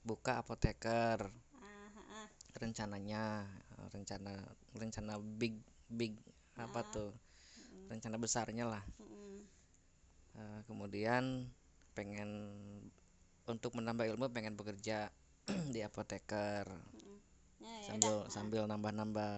buka 0.07 0.39
apoteker. 0.39 1.27
Ah, 1.59 1.91
ah, 1.99 2.23
ah. 2.23 2.27
rencananya 2.63 3.43
eh, 3.83 3.89
rencana 3.91 4.35
rencana 4.79 5.19
big 5.19 5.59
big 5.91 6.15
apa 6.55 6.81
Ah. 6.83 6.91
tuh? 6.95 7.11
Rencana 7.91 8.17
besarnya 8.19 8.67
lah. 8.71 8.85
Eh, 10.37 10.61
kemudian 10.69 11.49
pengen 11.97 12.31
untuk 13.49 13.73
menambah 13.79 14.05
ilmu 14.13 14.29
pengen 14.37 14.55
bekerja 14.59 15.09
di 15.75 15.81
apoteker. 15.81 16.67
Mm-mm. 16.69 17.17
Ya, 17.65 17.73
ya 17.73 17.83
sambil 17.89 18.15
udah. 18.21 18.31
sambil 18.31 18.63
nambah-nambah 18.69 19.33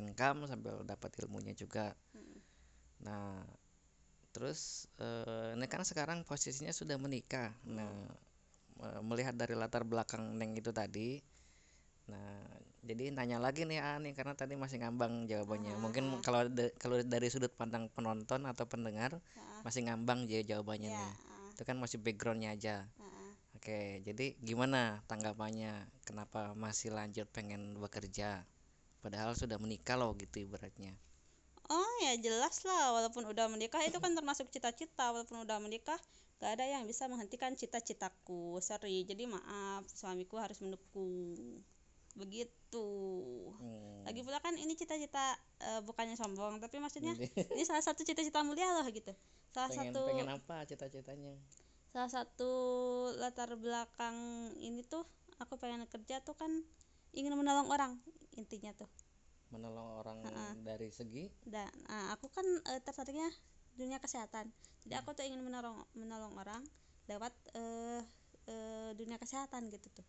income 0.00 0.48
sambil 0.48 0.80
dapat 0.88 1.10
ilmunya 1.20 1.52
juga. 1.52 1.92
Nah 3.04 3.44
terus 4.30 4.86
eh, 5.02 5.58
ini 5.58 5.66
kan 5.66 5.82
sekarang 5.82 6.22
posisinya 6.24 6.72
sudah 6.72 6.96
menikah. 6.96 7.52
Nah 7.68 7.92
melihat 9.04 9.36
dari 9.36 9.52
latar 9.52 9.84
belakang 9.84 10.40
neng 10.40 10.56
itu 10.56 10.72
tadi. 10.72 11.20
Nah 12.08 12.40
jadi 12.80 13.12
nanya 13.12 13.36
lagi 13.36 13.68
nih 13.68 13.76
ah 13.76 14.00
nih 14.00 14.16
karena 14.16 14.32
tadi 14.32 14.56
masih 14.56 14.80
ngambang 14.80 15.28
jawabannya. 15.28 15.76
Mungkin 15.76 16.24
kalau 16.24 16.48
da- 16.48 16.72
kalau 16.80 16.96
dari 17.04 17.28
sudut 17.28 17.52
pandang 17.52 17.92
penonton 17.92 18.48
atau 18.48 18.64
pendengar 18.64 19.20
Ah, 19.36 19.60
masih 19.66 19.84
ngambang 19.84 20.24
ya 20.32 20.40
jawabannya 20.40 20.88
ya, 20.88 20.96
nih. 20.96 21.12
ah, 21.12 21.29
itu 21.60 21.68
kan 21.68 21.76
masih 21.76 22.00
backgroundnya 22.00 22.56
aja 22.56 22.88
ah, 22.96 23.04
ah. 23.04 23.32
Oke, 23.60 24.00
jadi 24.00 24.32
gimana 24.40 25.04
tanggapannya? 25.04 25.84
Kenapa 26.08 26.56
masih 26.56 26.88
lanjut 26.96 27.28
pengen 27.28 27.76
bekerja? 27.76 28.48
Padahal 29.04 29.36
sudah 29.36 29.60
menikah 29.60 30.00
loh 30.00 30.16
gitu 30.16 30.48
ibaratnya. 30.48 30.96
Oh 31.68 31.92
ya 32.00 32.16
jelas 32.16 32.64
lah 32.64 32.96
walaupun 32.96 33.28
udah 33.28 33.52
menikah 33.52 33.84
itu 33.84 34.00
kan 34.00 34.16
termasuk 34.16 34.48
cita-cita 34.48 35.12
walaupun 35.12 35.44
udah 35.44 35.60
menikah 35.60 36.00
gak 36.40 36.56
ada 36.56 36.64
yang 36.64 36.88
bisa 36.88 37.04
menghentikan 37.04 37.52
cita-citaku 37.52 38.56
sorry 38.64 39.04
jadi 39.04 39.28
maaf 39.28 39.84
suamiku 39.92 40.40
harus 40.40 40.64
mendukung 40.64 41.36
begitu 42.16 42.88
Hmm. 43.60 44.08
lagi 44.08 44.24
pula 44.24 44.40
kan 44.40 44.56
ini 44.56 44.72
cita-cita 44.72 45.36
eh, 45.60 45.80
bukannya 45.84 46.16
sombong 46.16 46.56
tapi 46.64 46.80
maksudnya 46.80 47.12
ini 47.54 47.62
salah 47.68 47.84
satu 47.84 48.00
cita-cita 48.08 48.40
mulia 48.40 48.72
loh 48.72 48.88
gitu 48.88 49.12
salah 49.50 49.68
pengen 49.70 49.92
satu 49.94 50.00
pengen 50.06 50.30
apa 50.30 50.56
cita-citanya? 50.66 51.34
salah 51.90 52.10
satu 52.10 52.52
latar 53.18 53.50
belakang 53.58 54.14
ini 54.62 54.86
tuh 54.86 55.02
aku 55.42 55.58
pengen 55.58 55.82
kerja 55.90 56.22
tuh 56.22 56.38
kan 56.38 56.50
ingin 57.10 57.34
menolong 57.34 57.66
orang 57.70 57.98
intinya 58.38 58.70
tuh 58.78 58.86
Menolong 59.50 59.98
orang 59.98 60.22
Ha-ha. 60.22 60.54
dari 60.62 60.94
segi 60.94 61.26
dan 61.42 61.66
nah, 61.90 62.14
aku 62.14 62.30
kan 62.30 62.46
eh, 62.70 62.78
tertariknya 62.86 63.26
dunia 63.74 63.98
kesehatan 63.98 64.46
jadi 64.86 65.02
aku 65.02 65.18
tuh 65.18 65.26
ingin 65.26 65.42
menolong 65.42 65.82
menolong 65.98 66.38
orang 66.38 66.62
lewat 67.10 67.34
eh, 67.58 68.00
eh, 68.46 68.90
dunia 68.94 69.18
kesehatan 69.18 69.66
gitu 69.74 69.90
tuh 69.90 70.06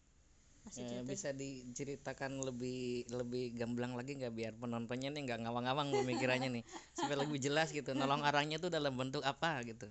masih 0.65 0.85
eh, 0.85 1.01
bisa 1.11 1.29
diceritakan 1.41 2.31
lebih 2.47 2.81
lebih 3.19 3.43
gamblang 3.59 3.93
lagi 3.99 4.11
nggak 4.19 4.33
biar 4.39 4.53
penontonnya 4.61 5.09
nih 5.13 5.21
nggak 5.27 5.39
ngawang-ngawang 5.43 5.89
pemikirannya 5.99 6.49
nih 6.61 6.63
supaya 6.97 7.17
lebih 7.23 7.39
jelas 7.45 7.67
gitu. 7.77 7.89
Nolong 7.99 8.21
orangnya 8.29 8.57
tuh 8.63 8.69
dalam 8.77 8.93
bentuk 8.99 9.23
apa 9.25 9.51
gitu? 9.69 9.87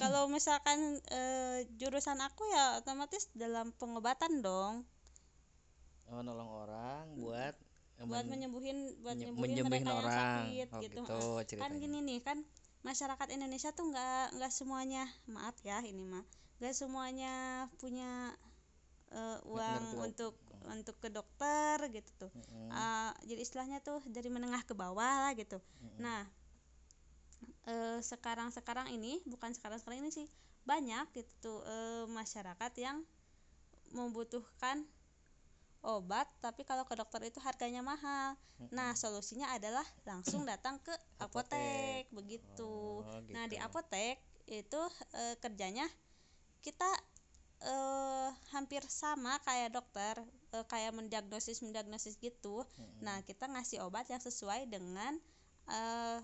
kalau 0.00 0.22
misalkan 0.36 0.78
eh, 1.20 1.58
jurusan 1.80 2.18
aku 2.28 2.42
ya 2.54 2.64
otomatis 2.80 3.22
dalam 3.42 3.66
pengobatan 3.80 4.32
dong 4.46 4.74
Oh, 6.08 6.20
nolong 6.24 6.50
orang 6.64 7.04
buat 7.20 7.54
buat 8.08 8.24
men- 8.24 8.30
menyembuhin 8.32 8.78
buat 9.04 9.16
menye- 9.18 9.28
nyembuhin 9.28 9.50
menyembuhin 9.52 9.84
mereka 9.84 9.90
yang 9.92 10.00
orang. 10.02 10.16
sakit 10.48 10.66
Oh, 10.72 10.80
gitu, 10.84 11.02
gitu 11.04 11.12
Heeh. 11.12 11.60
kan 11.60 11.70
gini 11.82 11.98
nih 12.08 12.18
kan 12.24 12.38
masyarakat 12.86 13.28
Indonesia 13.36 13.70
tuh 13.76 13.84
nggak 13.92 14.24
nggak 14.40 14.52
semuanya 14.54 15.04
maaf 15.28 15.56
ya 15.66 15.78
ini 15.84 16.04
mah 16.06 16.24
nggak 16.62 16.74
semuanya 16.80 17.32
punya 17.82 18.32
eh, 19.12 19.38
uang 19.48 19.84
ngerti, 19.84 19.96
Om. 19.96 20.06
untuk 20.06 20.34
untuk 20.68 20.96
ke 21.00 21.08
dokter 21.08 21.76
gitu 21.88 22.28
tuh. 22.28 22.32
Mm-mm. 22.34 22.68
Ah, 22.72 23.12
jadi 23.24 23.40
istilahnya 23.40 23.80
tuh 23.80 24.04
dari 24.08 24.28
menengah 24.28 24.60
ke 24.68 24.76
bawah 24.76 25.28
lah 25.28 25.32
gitu. 25.32 25.58
Nah 25.96 26.28
eh, 27.68 27.98
sekarang 28.04 28.52
sekarang 28.52 28.92
ini 28.92 29.20
bukan 29.24 29.54
sekarang 29.54 29.78
sekarang 29.80 30.04
ini 30.04 30.10
sih 30.12 30.26
banyak 30.68 31.08
gitu 31.16 31.32
tuh 31.40 31.58
eh, 31.64 32.04
masyarakat 32.10 32.72
yang 32.76 33.00
membutuhkan 33.96 34.84
obat 35.80 36.26
tapi 36.42 36.66
kalau 36.66 36.84
ke 36.84 36.92
dokter 36.98 37.22
itu 37.24 37.38
harganya 37.40 37.80
mahal. 37.80 38.34
Nah 38.74 38.92
solusinya 38.98 39.54
adalah 39.54 39.86
langsung 40.02 40.42
datang 40.42 40.82
ke 40.82 40.90
apotek, 41.22 42.10
begitu. 42.10 43.06
Oh, 43.06 43.22
nah 43.30 43.46
di 43.46 43.56
gitu. 43.56 43.64
apotek 43.64 44.18
itu 44.48 44.80
eh, 45.14 45.36
kerjanya 45.38 45.86
kita 46.64 46.90
eh, 47.62 48.28
hampir 48.54 48.82
sama 48.86 49.38
kayak 49.42 49.74
dokter 49.74 50.14
eh, 50.54 50.64
kayak 50.68 50.94
mendiagnosis 50.94 51.62
mendiagnosis 51.64 52.16
gitu 52.22 52.62
nah 53.00 53.22
kita 53.26 53.46
ngasih 53.50 53.82
obat 53.86 54.06
yang 54.10 54.22
sesuai 54.22 54.66
dengan 54.70 55.16
eh, 55.68 56.18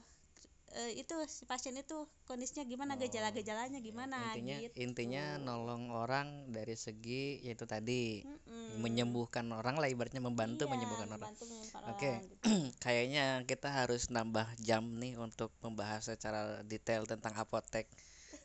eh, 0.75 0.91
itu 0.99 1.15
si 1.31 1.45
pasien 1.47 1.75
itu 1.79 2.07
kondisinya 2.27 2.65
gimana 2.67 2.95
gejala-gejalanya 2.99 3.79
gimana 3.83 4.17
Oh. 4.17 4.25
intinya 4.31 4.57
gitu 4.63 4.77
intinya 4.79 5.25
nolong 5.39 5.91
orang 5.91 6.29
dari 6.51 6.75
segi 6.79 7.43
yaitu 7.43 7.67
tadi 7.67 8.23
Mm-mm. 8.23 8.81
menyembuhkan 8.83 9.47
orang 9.55 9.79
lah 9.79 9.87
ibaratnya 9.91 10.23
membantu 10.23 10.67
Iya, 10.67 10.73
menyembuhkan 10.75 11.11
orang 11.15 11.31
membantu 11.31 11.45
Oke. 11.91 12.11
orang, 12.11 12.23
gitu. 12.31 12.43
kayaknya 12.85 13.25
kita 13.47 13.69
harus 13.71 14.11
nambah 14.11 14.47
jam 14.59 14.83
nih 14.99 15.15
untuk 15.19 15.51
membahas 15.63 16.07
secara 16.11 16.63
detail 16.67 17.07
tentang 17.07 17.35
apotek 17.39 17.87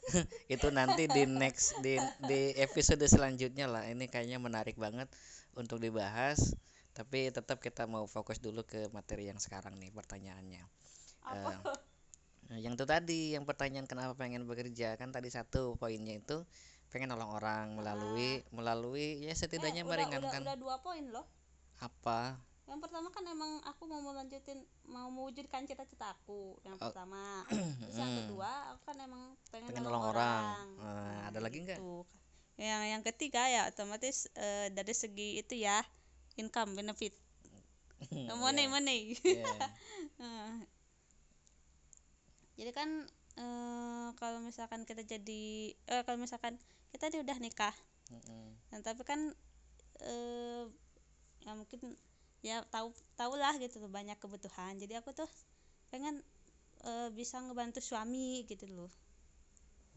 itu 0.53 0.67
nanti 0.73 1.05
di 1.09 1.23
next 1.25 1.77
di 1.81 1.97
di 2.25 2.53
episode 2.57 3.03
selanjutnya 3.05 3.69
lah. 3.69 3.85
Ini 3.87 4.09
kayaknya 4.09 4.41
menarik 4.41 4.75
banget 4.75 5.07
untuk 5.55 5.79
dibahas. 5.81 6.55
Tapi 6.93 7.31
tetap 7.31 7.63
kita 7.63 7.87
mau 7.87 8.03
fokus 8.09 8.43
dulu 8.43 8.67
ke 8.67 8.91
materi 8.91 9.31
yang 9.31 9.39
sekarang 9.39 9.77
nih 9.79 9.93
pertanyaannya. 9.93 10.63
Apa? 11.23 11.79
Eh, 12.49 12.59
yang 12.65 12.73
itu 12.73 12.85
tadi 12.89 13.37
yang 13.37 13.45
pertanyaan 13.45 13.85
kenapa 13.85 14.17
pengen 14.17 14.49
bekerja? 14.49 14.97
Kan 14.97 15.13
tadi 15.13 15.29
satu 15.29 15.77
poinnya 15.77 16.17
itu 16.17 16.43
pengen 16.89 17.13
nolong 17.13 17.37
orang 17.37 17.77
melalui 17.77 18.41
melalui 18.49 19.21
ya 19.21 19.33
setidaknya 19.37 19.85
Ah. 19.85 19.93
Eh, 19.93 19.93
udah, 19.93 19.93
udah, 19.93 19.93
meringankan. 19.93 20.41
udah 20.41 20.57
dua 20.57 20.75
poin 20.81 21.05
loh. 21.13 21.25
Apa 21.79 22.48
yang 22.69 22.79
pertama 22.83 23.09
kan 23.09 23.25
emang 23.25 23.57
aku 23.65 23.83
mau 23.89 23.97
melanjutin 23.99 24.59
mau 24.85 25.09
mewujudkan 25.09 25.65
cita-cita 25.65 26.13
aku 26.13 26.53
yang 26.67 26.77
Oh. 26.77 26.93
pertama 26.93 27.41
terus 27.81 27.97
yang 27.97 28.13
Mm. 28.13 28.19
kedua 28.23 28.51
aku 28.73 28.81
kan 28.93 28.97
emang 29.01 29.23
pengen, 29.49 29.73
Pengen 29.73 29.83
nolong 29.89 30.05
orang. 30.13 30.13
orang, 30.13 30.67
Eh, 30.77 31.19
ada 31.29 31.39
lagi 31.41 31.57
nggak? 31.65 31.81
gitu. 31.81 32.05
yang 32.59 32.83
yang 32.93 33.01
ketiga 33.07 33.43
ya 33.55 33.61
otomatis 33.71 34.27
eh, 34.35 34.67
dari 34.77 34.93
segi 34.93 35.39
itu 35.41 35.55
ya 35.65 35.79
income 36.37 36.75
benefit 36.77 37.15
money 38.41 38.65
Iya, 38.65 38.71
money 38.73 38.99
iya. 39.23 39.53
Eh, 40.19 40.53
jadi 42.59 42.71
kan 42.75 42.89
eh, 43.39 44.07
kalau 44.19 44.39
misalkan 44.43 44.83
kita 44.83 45.01
jadi 45.05 45.43
eh, 45.73 46.01
kalau 46.05 46.17
misalkan 46.19 46.57
kita 46.93 47.09
nih 47.11 47.21
udah 47.23 47.37
nikah 47.39 47.75
Mm-mm. 48.11 48.57
Nah, 48.73 48.79
tapi 48.85 49.01
kan 49.05 49.33
eh 50.03 50.63
ya 51.45 51.53
mungkin 51.57 51.95
ya 52.47 52.57
tahu 52.73 52.87
tahulah 53.19 53.53
gitu 53.63 53.75
loh 53.83 53.91
banyak 53.97 54.17
kebutuhan. 54.23 54.73
Jadi 54.81 54.93
aku 54.99 55.11
tuh 55.19 55.29
pengen 55.91 56.15
eh, 56.89 57.09
bisa 57.19 57.37
ngebantu 57.45 57.79
suami 57.89 58.43
gitu 58.51 58.65
loh. 58.77 58.91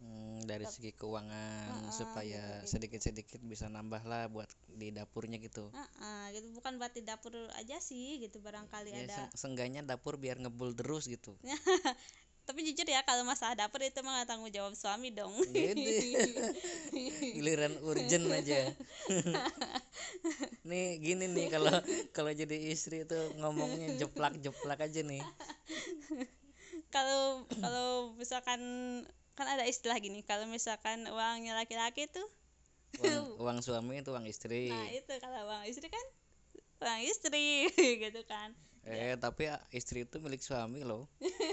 Hmm, 0.02 0.38
dari 0.50 0.66
segi 0.74 0.90
keuangan 1.00 1.72
Heeh, 1.72 1.92
supaya 1.98 2.42
gitu-gitu. 2.42 2.68
sedikit-sedikit 2.72 3.40
bisa 3.52 3.66
nambah 3.74 4.02
lah 4.10 4.22
buat 4.34 4.50
di 4.80 4.88
dapurnya 4.96 5.38
gitu. 5.46 5.64
Heeh, 5.76 6.24
gitu 6.36 6.46
bukan 6.56 6.72
buat 6.80 6.92
di 6.96 7.02
dapur 7.10 7.32
aja 7.60 7.76
sih 7.88 8.08
gitu 8.24 8.36
barangkali 8.46 8.90
Ya, 8.94 9.04
ada. 9.04 9.16
se- 9.16 9.32
seenggaknya 9.40 9.80
dapur 9.90 10.14
biar 10.22 10.36
ngebul 10.42 10.70
terus 10.78 11.04
gitu. 11.14 11.32
Tapi 12.52 12.68
jujur 12.68 12.84
ya 12.84 13.00
kalau 13.00 13.24
masalah 13.24 13.56
dapur 13.56 13.80
itu 13.80 14.04
mah 14.04 14.28
tanggung 14.28 14.52
jawab 14.52 14.76
suami 14.76 15.08
dong. 15.08 15.32
Gede. 15.48 16.12
Giliran 17.32 17.80
urgent 17.80 18.28
aja. 18.28 18.76
nih 20.68 21.00
gini 21.00 21.32
nih 21.32 21.48
kalau 21.48 21.72
kalau 22.12 22.28
jadi 22.28 22.52
istri 22.68 23.08
itu 23.08 23.16
ngomongnya 23.40 23.96
jeplak-jeplak 23.96 24.84
aja 24.84 25.00
nih. 25.00 25.24
kalau 26.92 27.48
kalau 27.56 28.12
misalkan 28.20 28.60
kan 29.32 29.48
ada 29.48 29.64
istilah 29.64 29.96
gini, 29.96 30.20
kalau 30.20 30.44
misalkan 30.44 31.08
uangnya 31.08 31.56
laki-laki 31.56 32.04
tuh 32.12 32.28
Uang, 33.00 33.40
uang 33.40 33.58
suami 33.64 34.04
itu 34.04 34.12
uang 34.12 34.28
istri. 34.28 34.68
Nah 34.68 34.92
itu 34.92 35.08
kalau 35.24 35.48
uang 35.48 35.64
istri 35.64 35.88
kan 35.88 36.04
uang 36.84 37.00
istri 37.08 37.72
gitu 38.04 38.20
kan. 38.28 38.52
Eh 38.82 39.14
tapi 39.14 39.46
ah, 39.46 39.62
istri 39.70 40.02
itu 40.02 40.18
milik 40.18 40.42
suami 40.42 40.82
loh. 40.82 41.06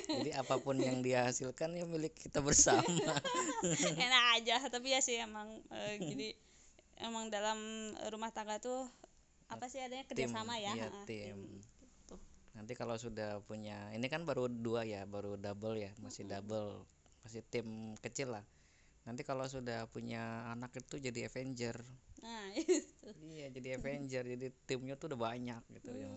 Jadi 0.09 0.33
apa 0.33 0.57
pun 0.57 0.73
yang 0.81 1.05
dia 1.05 1.29
hasilkan 1.29 1.77
ya 1.77 1.85
milik 1.85 2.17
kita 2.17 2.41
bersama. 2.41 2.81
Enak 4.05 4.23
aja 4.41 4.55
tapi 4.73 4.97
ya 4.97 4.99
sih 5.05 5.21
emang 5.21 5.61
eh, 5.69 6.01
jadi 6.01 6.33
emang 7.05 7.29
dalam 7.29 7.93
rumah 8.09 8.33
tangga 8.33 8.57
tuh 8.57 8.89
apa 9.49 9.65
sih 9.69 9.81
adanya 9.81 10.05
kerjasama 10.05 10.57
ya. 10.61 10.73
iya, 10.73 10.87
Heeh, 10.89 11.05
tim. 11.05 11.37
Gitu. 11.45 12.15
Nanti 12.53 12.73
kalau 12.77 12.97
sudah 12.97 13.41
punya, 13.45 13.89
ini 13.93 14.05
kan 14.09 14.25
baru 14.25 14.45
dua 14.49 14.85
ya, 14.85 15.05
baru 15.09 15.37
double 15.37 15.77
ya, 15.77 15.91
masih 16.01 16.25
double, 16.29 16.85
masih 17.25 17.41
tim 17.49 17.97
kecil 18.01 18.33
lah. 18.33 18.45
Nanti 19.09 19.25
kalau 19.25 19.49
sudah 19.49 19.89
punya 19.89 20.45
anak 20.53 20.77
itu 20.77 21.01
jadi 21.01 21.29
Avenger. 21.29 21.81
Nah 22.21 22.53
itu. 22.61 23.09
Iya, 23.25 23.49
jadi 23.49 23.81
Avenger, 23.81 24.23
jadi 24.37 24.47
timnya 24.69 24.93
tuh 24.99 25.13
udah 25.13 25.19
banyak 25.33 25.63
gitu 25.81 25.91
ya. 25.97 26.09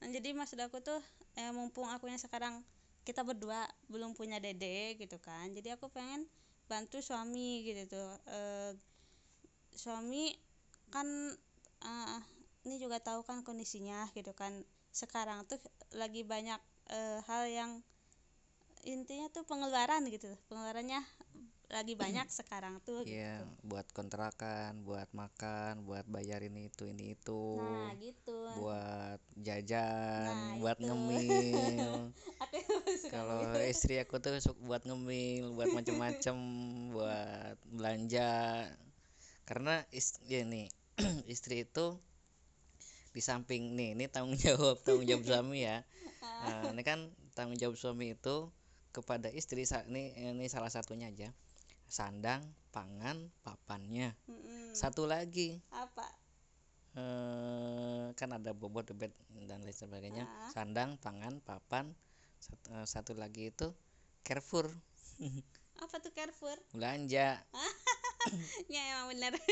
Nah 0.00 0.08
jadi 0.12 0.28
maksud 0.36 0.58
aku 0.60 0.78
tuh 0.84 1.00
eh, 1.40 1.52
mumpung 1.56 1.88
akunya 1.88 2.18
sekarang 2.20 2.60
kita 3.06 3.22
berdua 3.22 3.64
belum 3.92 4.12
punya 4.18 4.38
dede 4.42 4.98
gitu 5.00 5.16
kan. 5.22 5.46
Jadi 5.56 5.68
aku 5.76 5.86
pengen 5.92 6.26
bantu 6.70 6.98
suami 7.00 7.64
gitu 7.68 7.82
tuh. 7.94 8.10
Eh, 8.28 8.72
suami 9.82 10.24
kan 10.94 11.06
eh, 11.86 12.20
ini 12.66 12.76
juga 12.82 12.98
tahu 13.08 13.20
kan 13.28 13.38
kondisinya 13.46 14.08
gitu 14.16 14.32
kan. 14.40 14.52
Sekarang 15.00 15.44
tuh 15.50 15.58
lagi 16.00 16.22
banyak 16.26 16.60
eh, 16.96 17.18
hal 17.28 17.42
yang 17.50 17.72
intinya 18.86 19.26
tuh 19.34 19.44
pengeluaran 19.50 20.02
gitu. 20.14 20.30
Pengeluarannya 20.48 21.00
lagi 21.66 21.94
banyak 21.98 22.28
sekarang 22.30 22.78
tuh 22.86 23.02
Iya, 23.06 23.42
gitu. 23.42 23.44
buat 23.70 23.86
kontrakan, 23.94 24.82
buat 24.82 25.06
makan, 25.14 25.86
buat 25.86 26.06
bayar 26.10 26.42
ini 26.42 26.66
itu 26.70 26.84
ini 26.90 27.14
itu, 27.14 27.42
Nah, 27.58 27.94
gitu. 28.02 28.38
buat 28.58 29.20
jajan, 29.46 30.34
Nah, 30.34 30.58
buat 30.62 30.78
itu. 30.78 30.86
ngemil. 30.86 31.90
Kalau 33.12 33.40
istri 33.62 33.94
aku 34.02 34.18
tuh 34.18 34.34
suka 34.42 34.58
buat 34.68 34.82
ngemil, 34.88 35.54
buat 35.54 35.70
macem-macem, 35.70 36.36
buat 36.94 37.56
belanja. 37.70 38.30
Karena 39.48 39.74
is 39.98 40.08
ya 40.28 40.42
nih, 40.44 40.68
istri 41.34 41.64
itu 41.64 41.86
di 43.16 43.22
samping 43.24 43.62
nih, 43.78 43.90
ini 43.96 44.04
tanggung 44.14 44.36
jawab 44.36 44.76
tanggung 44.84 45.06
jawab 45.08 45.24
suami 45.30 45.58
ya. 45.64 45.78
Nah, 46.44 46.72
ini 46.74 46.82
kan 46.90 47.00
tanggung 47.36 47.58
jawab 47.62 47.76
suami 47.82 48.06
itu 48.16 48.36
kepada 48.96 49.28
istri 49.40 49.62
sa- 49.70 49.86
ini 49.90 50.16
ini 50.34 50.46
salah 50.54 50.72
satunya 50.72 51.08
aja. 51.12 51.30
Sandang, 51.86 52.42
pangan, 52.74 53.30
papannya. 53.46 54.12
Mm-mm. 54.28 54.74
Satu 54.74 55.06
lagi 55.08 55.62
apa? 55.72 56.04
eh 56.96 58.08
kan 58.16 58.32
ada 58.32 58.56
bobot, 58.56 58.88
bebet 58.88 59.12
dan 59.44 59.60
lain 59.60 59.76
sebagainya. 59.76 60.24
Ah. 60.24 60.48
Sandang, 60.52 60.96
pangan, 60.96 61.44
papan. 61.44 61.92
Satu, 62.40 62.66
eh, 62.72 62.86
satu 62.88 63.12
lagi 63.16 63.52
itu 63.52 63.72
Carrefour 64.24 64.68
Apa 65.82 65.96
tuh 66.00 66.12
Carrefour? 66.12 66.56
belanja. 66.72 67.40
ya 68.72 68.82
emang 68.96 69.06
bener. 69.12 69.32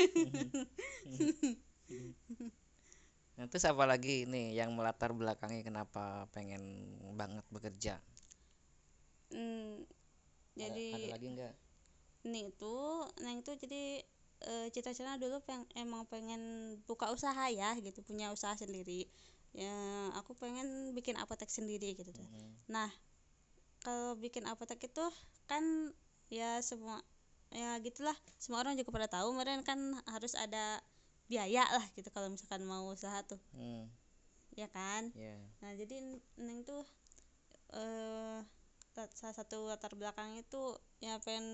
Nah, 3.35 3.51
terus 3.51 3.67
apa 3.67 3.83
lagi 3.83 4.31
nih 4.31 4.55
yang 4.55 4.79
melatar 4.79 5.11
belakangi 5.11 5.67
kenapa 5.67 6.31
pengen 6.31 6.63
banget 7.19 7.43
bekerja? 7.51 7.99
Hmm, 9.35 9.83
Ada- 10.55 10.71
jadi 10.71 10.89
ada, 10.95 11.07
lagi 11.19 11.27
enggak? 11.35 11.55
Ini 12.25 12.51
itu, 12.51 12.77
neng 13.23 13.45
itu 13.45 13.53
jadi 13.57 14.03
eh, 14.45 14.67
cita-cita 14.75 15.17
dulu 15.21 15.41
peng, 15.45 15.65
emang 15.77 16.05
pengen 16.09 16.75
buka 16.89 17.13
usaha 17.13 17.49
ya 17.53 17.77
gitu, 17.81 18.01
punya 18.05 18.33
usaha 18.33 18.53
sendiri. 18.57 19.07
Ya, 19.55 20.11
aku 20.19 20.35
pengen 20.35 20.93
bikin 20.99 21.15
apotek 21.15 21.47
sendiri 21.47 21.95
gitu 21.95 22.11
tuh. 22.11 22.27
Nah, 22.67 22.91
kalau 23.85 24.17
bikin 24.19 24.49
apotek 24.49 24.81
itu 24.89 25.05
kan 25.45 25.93
ya 26.33 26.59
semua 26.65 27.05
ya 27.55 27.79
gitulah 27.79 28.17
semua 28.41 28.65
orang 28.65 28.75
juga 28.75 28.91
pada 28.91 29.07
tahu 29.07 29.37
kemarin 29.37 29.63
kan 29.63 29.79
harus 30.11 30.35
ada 30.35 30.83
biaya 31.29 31.63
lah 31.69 31.85
gitu 31.95 32.09
kalau 32.11 32.33
misalkan 32.33 32.65
mau 32.67 32.91
usaha 32.91 33.23
tuh 33.23 33.39
Hmm, 33.55 33.87
ya 34.59 34.67
kan 34.73 35.13
ya. 35.15 35.37
Nah, 35.63 35.73
jadi 35.79 36.19
Neng 36.41 36.67
tuh 36.67 36.83
eh 37.77 38.41
salah 38.95 39.35
satu 39.35 39.67
latar 39.67 39.95
belakang 39.99 40.39
itu 40.39 40.79
ya 41.03 41.19
pengen 41.23 41.47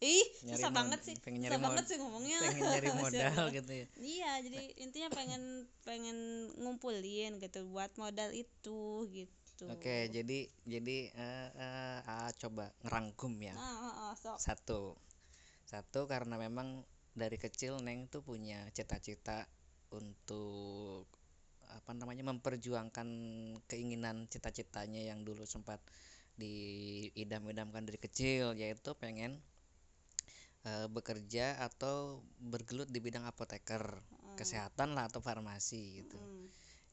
ih 0.00 0.26
Nyari 0.48 0.56
susah 0.56 0.72
banget 0.72 1.00
sih. 1.04 1.14
pengen 1.20 1.44
susah 1.44 1.60
nyari 1.60 1.64
banget 1.64 1.84
mod- 1.84 1.90
sih 1.92 1.96
ngomongnya. 2.00 2.38
Pengen 2.40 2.62
nyari 2.64 2.88
modal 3.04 3.42
gitu 3.52 3.72
ya. 3.72 3.86
Iya, 4.00 4.32
jadi 4.48 4.60
intinya 4.80 5.08
pengen 5.12 5.42
pengen 5.84 6.18
ngumpulin 6.56 7.36
gitu 7.36 7.68
buat 7.68 7.92
modal 8.00 8.32
itu 8.32 9.04
gitu. 9.12 9.64
Oke, 9.68 10.08
jadi 10.08 10.48
jadi 10.64 10.96
eh, 11.12 11.48
eh, 11.52 11.98
ah, 12.08 12.32
coba 12.32 12.72
ngerangkum 12.80 13.36
ya. 13.44 13.52
Nah, 13.52 13.76
oh, 13.76 13.94
oh, 14.08 14.12
sok. 14.16 14.40
Satu. 14.40 14.96
Satu 15.68 16.08
karena 16.08 16.40
memang 16.40 16.80
dari 17.12 17.36
kecil 17.36 17.76
Neng 17.84 18.08
tuh 18.08 18.24
punya 18.24 18.64
cita-cita 18.72 19.44
untuk 19.92 21.04
apa 21.70 21.92
namanya 21.94 22.26
memperjuangkan 22.26 23.08
keinginan 23.70 24.26
cita-citanya 24.26 25.06
yang 25.06 25.22
dulu 25.22 25.46
sempat 25.46 25.78
diidam-idamkan 26.34 27.86
dari 27.86 28.00
kecil 28.00 28.56
yaitu 28.58 28.96
pengen 28.98 29.38
eh, 30.66 30.86
bekerja 30.90 31.60
atau 31.60 32.20
bergelut 32.40 32.88
di 32.88 33.00
bidang 33.00 33.24
apoteker 33.24 34.00
kesehatan 34.36 34.96
lah 34.96 35.08
atau 35.08 35.20
farmasi 35.20 36.04
gitu. 36.04 36.16
Mm, 36.16 36.46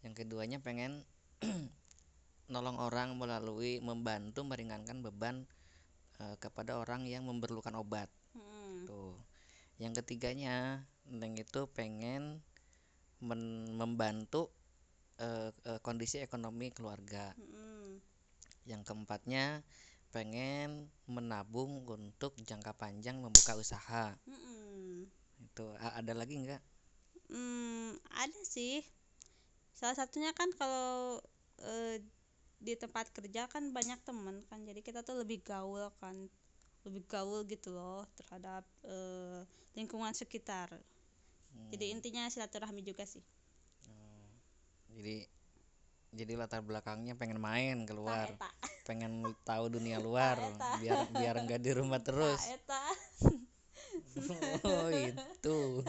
yang 0.04 0.14
keduanya 0.16 0.58
pengen 0.60 1.08
nolong 2.54 2.80
orang 2.80 3.16
melalui 3.16 3.80
membantu 3.80 4.44
meringankan 4.44 5.04
beban 5.04 5.48
eh, 6.20 6.36
kepada 6.40 6.80
orang 6.80 7.08
yang 7.08 7.24
memerlukan 7.28 7.76
obat. 7.76 8.12
Mm, 8.36 8.88
tuh 8.88 9.16
yang 9.78 9.94
ketiganya 9.94 10.86
Neng 11.08 11.40
itu 11.40 11.72
pengen 11.72 12.44
men- 13.24 13.72
membantu 13.80 14.52
eh, 15.20 15.56
eh, 15.66 15.80
kondisi 15.80 16.20
ekonomi 16.20 16.72
keluarga. 16.76 17.32
Mm, 17.40 18.04
yang 18.68 18.84
keempatnya 18.84 19.64
pengen 20.16 20.70
menabung 21.16 21.72
untuk 21.96 22.32
jangka 22.50 22.72
panjang 22.82 23.18
membuka 23.26 23.54
usaha 23.64 24.06
Mm-mm. 24.30 25.08
itu 25.46 25.66
A- 25.86 25.96
ada 26.00 26.14
lagi 26.20 26.36
nggak 26.44 26.62
Hmm, 27.32 27.96
ada 28.24 28.40
sih. 28.56 28.76
Salah 29.80 29.96
satunya 30.00 30.32
kan 30.40 30.50
kalau 30.62 31.22
eh, 31.72 31.96
di 32.68 32.74
tempat 32.84 33.06
kerja 33.18 33.44
kan 33.54 33.64
banyak 33.78 34.00
teman 34.08 34.38
kan, 34.50 34.60
jadi 34.70 34.82
kita 34.88 35.00
tuh 35.08 35.16
lebih 35.24 35.40
gaul 35.50 35.84
kan, 36.02 36.18
lebih 36.86 37.04
gaul 37.14 37.40
gitu 37.54 37.70
loh 37.78 38.02
terhadap 38.20 38.64
eh, 38.96 39.40
lingkungan 39.78 40.14
sekitar. 40.22 40.70
Jadi 41.72 41.86
intinya 41.96 42.24
silaturahmi 42.34 42.82
juga 42.90 43.04
sih. 43.14 43.24
jadi 44.96 45.28
jadi 46.18 46.34
latar 46.34 46.66
belakangnya 46.66 47.14
pengen 47.14 47.38
main 47.38 47.86
keluar. 47.86 48.34
Eta, 48.34 48.50
pengen 48.90 49.38
tahu 49.46 49.70
dunia 49.70 50.02
luar 50.02 50.42
eta. 50.42 50.82
biar 50.82 51.00
biar 51.14 51.36
nggak 51.46 51.62
di 51.62 51.72
rumah 51.78 52.02
terus. 52.02 52.42
Eta. 52.50 52.82
oh 54.66 54.90
itu. 54.90 55.60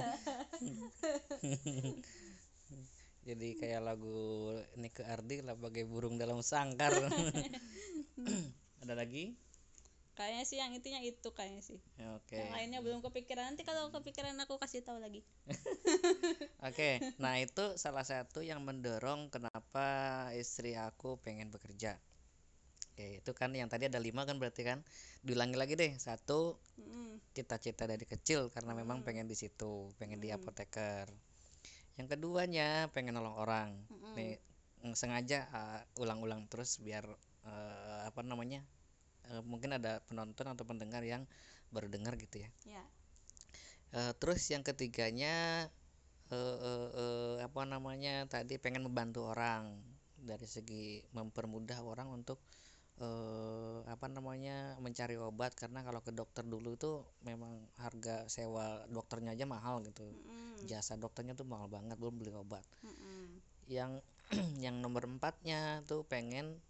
Jadi 3.28 3.60
kayak 3.60 3.84
lagu 3.84 4.56
Nike 4.80 5.04
Ardi 5.04 5.44
lah 5.44 5.52
bagai 5.52 5.84
burung 5.84 6.16
dalam 6.16 6.40
sangkar. 6.40 6.92
Ada 8.80 8.94
lagi 8.96 9.36
Kayaknya 10.18 10.44
sih 10.50 10.58
yang 10.58 10.74
intinya 10.74 10.98
itu 10.98 11.30
kayaknya 11.30 11.62
sih. 11.62 11.78
Ya, 11.94 12.18
oke. 12.18 12.34
Yang 12.34 12.50
lainnya 12.50 12.80
belum 12.82 12.98
kepikiran. 13.06 13.54
Nanti 13.54 13.62
kalau 13.62 13.94
kepikiran 13.94 14.34
aku 14.42 14.58
kasih 14.58 14.82
tahu 14.82 14.98
lagi. 14.98 15.22
oke 16.68 16.90
nah 17.22 17.38
itu 17.38 17.78
salah 17.78 18.02
satu 18.02 18.42
yang 18.42 18.58
mendorong 18.66 19.30
kenapa 19.30 19.86
istri 20.34 20.74
aku 20.74 21.22
pengen 21.22 21.54
bekerja. 21.54 21.94
Oke 22.90 23.22
itu 23.22 23.30
kan 23.30 23.54
yang 23.54 23.70
tadi 23.70 23.86
ada 23.86 24.02
lima 24.02 24.26
kan 24.26 24.42
berarti 24.42 24.66
kan? 24.66 24.82
Diulangi 25.22 25.54
lagi 25.54 25.78
deh. 25.78 25.94
Satu 25.94 26.58
cita-cita 27.30 27.86
dari 27.86 28.02
kecil 28.02 28.50
karena 28.50 28.74
memang 28.74 29.06
pengen 29.06 29.30
di 29.30 29.38
situ 29.38 29.94
pengen 30.02 30.18
di 30.18 30.34
apoteker. 30.34 31.06
Yang 31.94 32.18
keduanya 32.18 32.90
pengen 32.90 33.14
nolong 33.14 33.38
orang. 33.38 33.70
Mm-mm. 33.86 34.18
nih 34.18 34.34
mm, 34.82 34.98
sengaja 34.98 35.46
uh, 35.54 36.02
ulang-ulang 36.02 36.50
terus 36.50 36.82
biar 36.82 37.06
uh, 37.46 38.02
apa 38.10 38.20
namanya 38.26 38.66
uh, 39.32 39.42
mungkin 39.44 39.76
ada 39.76 40.00
penonton 40.08 40.46
atau 40.48 40.64
pendengar 40.64 41.02
yang 41.04 41.24
baru 41.72 41.88
dengar 41.92 42.16
gitu 42.16 42.44
ya 42.44 42.50
Ya. 42.64 42.84
Eh, 43.96 44.12
terus 44.20 44.44
yang 44.52 44.60
ketiganya 44.60 45.64
eh, 46.28 46.56
eh, 46.60 46.88
eh, 46.92 47.34
apa 47.40 47.64
namanya 47.64 48.28
tadi 48.28 48.60
pengen 48.60 48.84
membantu 48.84 49.32
orang 49.32 49.80
dari 50.20 50.44
segi 50.44 51.00
mempermudah 51.16 51.80
orang 51.80 52.12
untuk 52.12 52.36
eh, 53.00 53.80
apa 53.88 54.06
namanya 54.12 54.76
mencari 54.84 55.16
obat 55.16 55.56
karena 55.56 55.80
kalau 55.80 56.04
ke 56.04 56.12
dokter 56.12 56.44
dulu 56.44 56.76
itu 56.76 57.00
memang 57.24 57.64
harga 57.80 58.28
sewa 58.28 58.84
dokternya 58.92 59.32
aja 59.32 59.48
mahal 59.48 59.80
gitu 59.80 60.04
Mm-mm. 60.04 60.68
jasa 60.68 61.00
dokternya 61.00 61.32
tuh 61.32 61.48
mahal 61.48 61.72
banget 61.72 61.96
belum 61.96 62.20
beli 62.20 62.36
obat 62.36 62.64
Mm-mm. 62.84 63.40
yang 63.72 64.04
yang 64.64 64.84
nomor 64.84 65.08
empatnya 65.08 65.80
tuh 65.88 66.04
pengen 66.04 66.60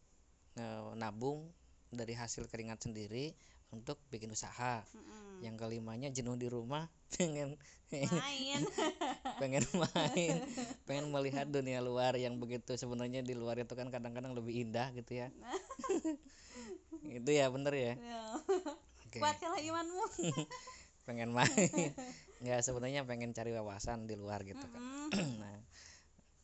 nabung 0.98 1.54
dari 1.90 2.12
hasil 2.12 2.46
keringat 2.46 2.84
sendiri 2.84 3.32
untuk 3.68 4.00
bikin 4.08 4.28
usaha 4.28 4.80
Mm-mm. 4.90 5.44
yang 5.44 5.54
kelimanya 5.54 6.08
jenuh 6.08 6.34
di 6.34 6.48
rumah 6.48 6.88
pengen 7.16 7.56
Main. 7.88 8.62
pengen 9.40 9.64
main 9.72 10.36
pengen 10.84 11.06
melihat 11.08 11.48
dunia 11.48 11.80
luar 11.80 12.12
yang 12.14 12.36
begitu 12.36 12.74
sebenarnya 12.74 13.20
di 13.20 13.32
luar 13.32 13.56
itu 13.56 13.72
kan 13.72 13.88
kadang-kadang 13.88 14.36
lebih 14.36 14.66
indah 14.66 14.92
gitu 14.92 15.24
ya 15.24 15.28
itu 17.18 17.30
ya 17.30 17.48
bener 17.48 17.72
ya 17.72 17.94
Ya. 17.96 18.22
oke 19.06 19.18
Kuatkanlah 19.18 19.60
imanmu. 19.60 20.04
pengen 21.04 21.32
main 21.32 21.48
nggak 22.38 22.60
sebenarnya 22.60 23.02
pengen 23.02 23.32
cari 23.32 23.50
wawasan 23.50 24.04
di 24.04 24.14
luar 24.14 24.44
gitu 24.44 24.60
kan 24.60 24.80
Mm-mm. 24.80 25.32
nah 25.42 25.57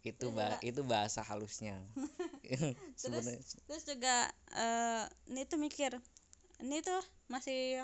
itu 0.05 0.29
ba 0.37 0.61
itu 0.61 0.85
bahasa 0.85 1.25
halusnya 1.25 1.81
sebenarnya 3.01 3.40
Terus 3.64 3.83
juga 3.88 4.29
eh 4.53 5.05
ini 5.33 5.43
tuh 5.49 5.57
mikir, 5.57 5.97
ini 6.61 6.85
tuh 6.85 7.01
masih 7.33 7.81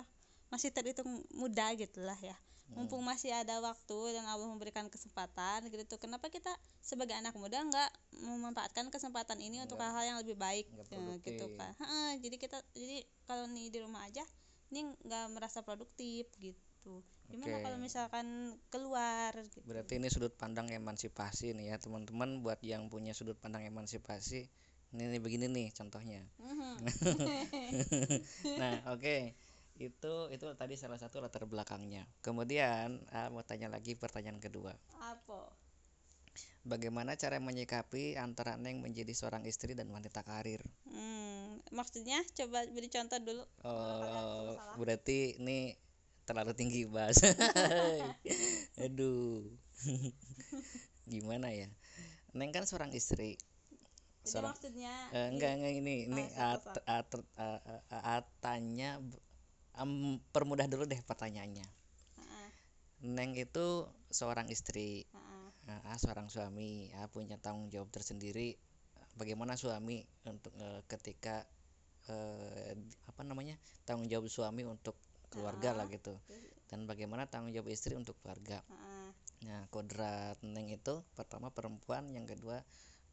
masih 0.53 0.69
terhitung 0.69 1.09
muda 1.33 1.73
gitu 1.73 2.05
lah 2.05 2.17
ya. 2.21 2.37
Mumpung 2.71 3.03
masih 3.03 3.35
ada 3.35 3.59
waktu 3.59 4.15
dan 4.15 4.23
Allah 4.31 4.47
memberikan 4.47 4.87
kesempatan 4.87 5.67
gitu. 5.67 5.99
Kenapa 5.99 6.31
kita 6.31 6.53
sebagai 6.79 7.11
anak 7.19 7.35
muda 7.35 7.59
nggak 7.59 7.91
memanfaatkan 8.23 8.87
kesempatan 8.87 9.43
ini 9.43 9.59
untuk 9.59 9.75
hal-hal 9.83 10.15
yang 10.15 10.17
lebih 10.23 10.39
baik 10.39 10.71
ya, 10.87 11.19
gitu 11.19 11.45
kan. 11.59 11.75
Heeh, 11.83 12.09
jadi 12.23 12.35
kita 12.39 12.57
jadi 12.71 13.03
kalau 13.27 13.43
nih 13.51 13.67
di 13.75 13.79
rumah 13.83 14.07
aja 14.07 14.23
ini 14.71 14.87
nggak 15.03 15.25
merasa 15.35 15.59
produktif 15.67 16.31
gitu. 16.39 16.70
Gimana 17.31 17.55
Oke. 17.57 17.63
kalau 17.63 17.77
misalkan 17.79 18.27
keluar 18.67 19.31
gitu. 19.39 19.63
berarti 19.63 19.95
ini 20.03 20.11
sudut 20.11 20.35
pandang 20.35 20.67
emansipasi 20.67 21.55
nih 21.55 21.71
ya 21.71 21.77
teman-teman 21.79 22.43
buat 22.43 22.59
yang 22.59 22.91
punya 22.91 23.15
sudut 23.15 23.39
pandang 23.39 23.63
emansipasi 23.63 24.51
ini 24.91 25.03
nih 25.07 25.21
begini 25.23 25.47
nih 25.47 25.71
contohnya 25.71 26.27
Mhm. 26.43 26.75
nah 28.59 28.75
oke 28.91 29.31
itu 29.79 30.13
itu 30.29 30.45
tadi 30.59 30.75
salah 30.75 30.99
satu 30.99 31.23
latar 31.23 31.47
belakangnya 31.47 32.03
kemudian 32.19 32.99
ah, 33.15 33.31
mau 33.31 33.41
tanya 33.47 33.71
lagi 33.71 33.95
pertanyaan 33.95 34.43
kedua 34.43 34.75
Apa? 34.99 35.47
bagaimana 36.67 37.15
cara 37.15 37.39
menyikapi 37.39 38.19
antara 38.19 38.59
neng 38.59 38.83
menjadi 38.83 39.15
seorang 39.15 39.47
istri 39.47 39.71
dan 39.71 39.87
wanita 39.87 40.21
karir 40.21 40.59
Hmm, 40.83 41.63
maksudnya 41.71 42.19
coba 42.35 42.67
beri 42.67 42.91
contoh 42.91 43.17
dulu. 43.23 43.43
oh 43.63 44.59
berarti 44.75 45.39
ini 45.39 45.73
terlalu 46.27 46.53
tinggi 46.55 46.85
bahasa 46.87 47.27
aduh. 48.85 49.43
Gimana 51.11 51.51
ya? 51.51 51.67
Neng 52.37 52.51
kan 52.55 52.63
seorang 52.63 52.91
istri. 52.95 53.35
Jadi 54.21 54.29
seorang 54.31 54.53
maksudnya 54.53 54.93
Eh, 55.11 55.27
enggak 55.33 55.51
enggak 55.59 55.73
ini 55.81 55.95
ini 56.07 56.23
Ah, 56.37 56.55
at, 56.55 56.63
at, 56.87 57.09
at- 57.35 57.65
at- 57.89 58.21
atanya 58.21 59.01
em, 59.81 59.91
permudah 60.33 60.67
dulu 60.69 60.85
deh 60.87 61.01
pertanyaannya. 61.03 61.67
Heeh, 62.21 62.49
Neng 63.01 63.33
itu 63.35 63.67
seorang 64.13 64.47
istri 64.53 65.03
eh, 65.67 65.81
A 65.91 65.95
seorang 65.97 66.27
suami 66.29 66.93
A 66.95 67.09
punya 67.09 67.37
tanggung 67.41 67.67
jawab 67.73 67.89
tersendiri. 67.91 68.55
Bagaimana 69.19 69.57
suami 69.59 70.05
untuk 70.29 70.53
eh, 70.55 70.81
ketika 70.87 71.43
eh, 72.07 72.73
apa 73.09 73.21
namanya 73.27 73.57
tanggung 73.87 74.07
jawab 74.11 74.29
suami 74.31 74.63
untuk 74.65 74.95
keluarga 75.31 75.71
lah 75.71 75.87
gitu 75.87 76.13
dan 76.67 76.83
bagaimana 76.83 77.25
tanggung 77.31 77.55
jawab 77.55 77.71
istri 77.71 77.95
untuk 77.95 78.19
keluarga 78.19 78.59
heeh. 78.67 78.91
Nah, 79.41 79.65
kodrat 79.73 80.37
Neng 80.45 80.69
itu 80.69 81.01
pertama 81.17 81.49
perempuan, 81.49 82.13
yang 82.13 82.29
kedua 82.29 82.61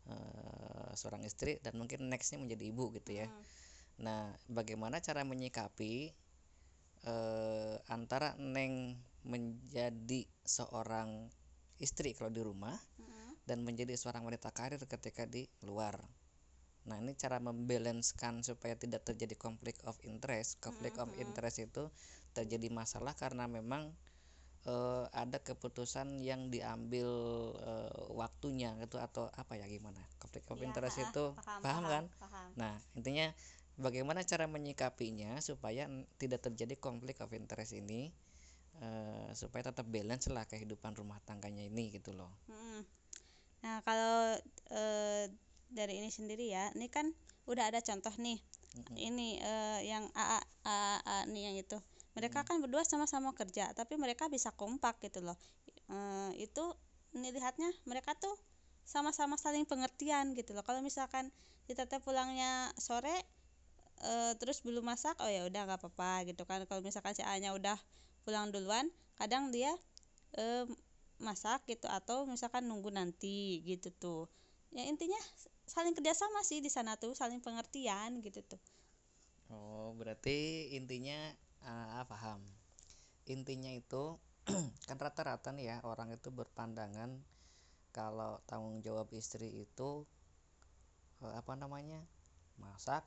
eh, 0.09 0.91
seorang 0.93 1.25
istri 1.25 1.57
dan 1.65 1.81
mungkin 1.81 2.13
nextnya 2.13 2.41
menjadi 2.41 2.65
ibu 2.69 2.93
gitu 2.93 3.25
ya. 3.25 3.29
Nah, 4.05 4.29
bagaimana 4.45 5.01
cara 5.01 5.25
menyikapi 5.25 6.13
eh, 7.09 7.77
antara 7.89 8.37
Neng 8.37 9.01
menjadi 9.25 10.29
seorang 10.45 11.33
istri 11.81 12.13
kalau 12.13 12.33
di 12.33 12.43
rumah 12.45 12.77
dan 13.49 13.65
menjadi 13.65 13.97
seorang 13.97 14.29
wanita 14.29 14.53
karir 14.53 14.81
ketika 14.85 15.25
di 15.25 15.49
luar. 15.65 15.97
Nah, 16.89 16.97
ini 17.05 17.13
cara 17.15 17.37
membalanskan 17.39 18.41
supaya 18.41 18.75
tidak 18.75 19.05
terjadi 19.05 19.37
konflik 19.37 19.77
of 19.85 20.01
interest. 20.09 20.57
Konflik 20.65 20.97
of 20.97 21.13
interest 21.21 21.61
itu 21.61 21.93
terjadi 22.33 22.73
masalah 22.73 23.13
karena 23.13 23.45
memang 23.45 23.93
eh, 24.65 25.05
ada 25.13 25.39
keputusan 25.39 26.25
yang 26.25 26.49
diambil 26.49 27.09
eh, 27.61 27.93
waktunya 28.17 28.73
gitu 28.81 28.97
atau 28.97 29.29
apa 29.37 29.61
ya 29.61 29.69
gimana? 29.69 30.01
Konflik 30.17 30.49
of 30.49 30.59
Iya, 30.59 30.67
interest 30.73 30.97
heeh, 30.99 31.09
itu 31.13 31.25
paham, 31.37 31.61
paham 31.61 31.85
kan? 31.85 32.05
Paham. 32.17 32.49
Nah, 32.57 32.75
intinya 32.97 33.27
bagaimana 33.79 34.25
cara 34.25 34.49
menyikapinya 34.51 35.39
supaya 35.45 35.87
tidak 36.17 36.41
terjadi 36.51 36.75
konflik 36.81 37.21
of 37.21 37.31
interest 37.37 37.77
ini 37.77 38.11
eh, 38.81 39.29
supaya 39.37 39.69
tetap 39.71 39.87
balance 39.87 40.33
lah 40.33 40.49
kehidupan 40.49 40.97
rumah 40.97 41.21
tangganya 41.29 41.69
ini 41.69 41.93
gitu 41.93 42.17
loh. 42.17 42.33
Mm. 42.49 42.83
Nah, 43.59 43.77
kalau 43.83 44.39
eh, 44.71 45.27
dari 45.69 46.01
ini 46.01 46.09
sendiri 46.09 46.49
ya, 46.49 46.73
ini 46.75 46.89
kan 46.89 47.09
udah 47.49 47.69
ada 47.73 47.81
contoh 47.85 48.13
nih. 48.21 48.39
Ini 48.95 49.29
eh, 49.43 49.81
yang 49.91 50.07
AA, 50.15 50.41
AA 50.65 51.19
nih 51.33 51.43
yang 51.51 51.57
itu. 51.59 51.79
Mereka 52.15 52.45
kan 52.45 52.61
berdua 52.63 52.83
sama-sama 52.85 53.33
kerja, 53.35 53.71
tapi 53.75 53.97
mereka 53.97 54.29
bisa 54.31 54.53
kompak 54.55 55.01
gitu 55.03 55.25
loh. 55.25 55.37
Eh, 55.89 56.49
itu 56.49 56.65
ini 57.17 57.33
lihatnya 57.33 57.69
mereka 57.89 58.13
tuh 58.17 58.33
sama-sama 58.85 59.37
saling 59.41 59.65
pengertian 59.65 60.37
gitu 60.37 60.53
loh. 60.53 60.65
Kalau 60.65 60.81
misalkan 60.85 61.33
kita 61.69 61.85
teh 61.85 62.01
pulangnya 62.01 62.73
sore 62.81 63.13
eh, 64.05 64.33
terus 64.41 64.63
belum 64.63 64.85
masak, 64.85 65.17
oh 65.21 65.31
ya 65.31 65.45
udah 65.49 65.69
nggak 65.69 65.81
apa-apa 65.81 66.29
gitu 66.29 66.45
kan. 66.49 66.65
Kalau 66.69 66.81
misalkan 66.85 67.17
si 67.17 67.23
A-nya 67.25 67.53
udah 67.57 67.77
pulang 68.23 68.53
duluan, 68.53 68.89
kadang 69.19 69.51
dia 69.51 69.73
eh, 70.39 70.65
masak 71.19 71.67
gitu 71.67 71.91
atau 71.91 72.25
misalkan 72.31 72.71
nunggu 72.71 72.95
nanti 72.95 73.59
gitu 73.67 73.91
tuh 73.91 74.23
ya 74.73 74.85
intinya 74.85 75.19
saling 75.75 75.95
kerjasama 75.99 76.41
sih 76.51 76.59
di 76.67 76.71
sana 76.77 76.93
tuh 77.03 77.13
saling 77.21 77.41
pengertian 77.47 78.11
gitu 78.27 78.41
tuh 78.51 78.61
Oh, 79.55 79.89
berarti 79.99 80.39
intinya 80.79 81.19
ah, 81.71 82.05
paham. 82.13 82.41
Intinya 83.35 83.73
itu 83.83 84.05
kan 84.89 84.99
rata-rata 85.05 85.49
nih 85.57 85.67
ya 85.73 85.77
orang 85.93 86.09
itu 86.17 86.29
berpandangan 86.41 87.11
kalau 87.99 88.33
tanggung 88.51 88.79
jawab 88.87 89.09
istri 89.21 89.49
itu 89.67 89.91
eh, 91.25 91.35
apa 91.41 91.53
namanya? 91.63 92.01
masak, 92.59 93.05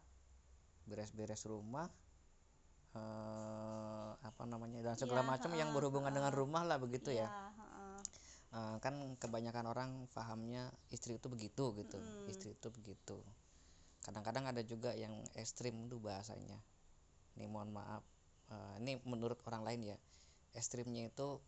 beres-beres 0.90 1.44
rumah, 1.52 1.88
eh, 3.00 4.12
apa 4.30 4.44
namanya? 4.52 4.80
dan 4.86 4.96
segala 5.02 5.22
Iya, 5.22 5.32
macam 5.32 5.52
yang 5.60 5.70
heeh, 5.72 5.76
berhubungan 5.76 6.14
dengan 6.16 6.32
heeh. 6.32 6.40
rumah 6.40 6.64
lah 6.68 6.78
begitu 6.80 7.10
ya. 7.22 7.28
Iya, 7.28 7.61
Eh, 8.52 8.76
kan 8.84 9.16
kebanyakan 9.16 9.64
orang 9.72 9.92
pahamnya 10.12 10.68
istri 10.92 11.16
itu 11.16 11.32
begitu 11.32 11.72
gitu. 11.80 11.96
Mm-mm. 11.96 12.28
Istri 12.28 12.52
itu 12.60 12.68
begitu. 12.68 13.18
Kadang-kadang 14.04 14.52
ada 14.52 14.60
juga 14.66 14.92
yang 14.92 15.14
ekstrim 15.40 15.88
tuh 15.88 16.04
bahasanya. 16.04 16.60
Ini 17.40 17.48
mohon 17.48 17.72
maaf. 17.72 18.04
eh, 18.52 18.74
ini 18.84 19.00
menurut 19.08 19.40
orang 19.48 19.64
lain 19.64 19.96
ya. 19.96 19.98
Ekstrimnya 20.52 21.08
itu 21.08 21.40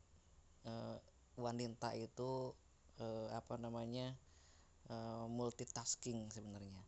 eh, 0.64 0.96
wanita 1.36 1.92
itu 2.00 2.56
eh, 3.04 3.28
apa 3.36 3.60
namanya? 3.60 4.16
eh, 4.88 5.26
multitasking 5.28 6.32
sebenarnya. 6.32 6.80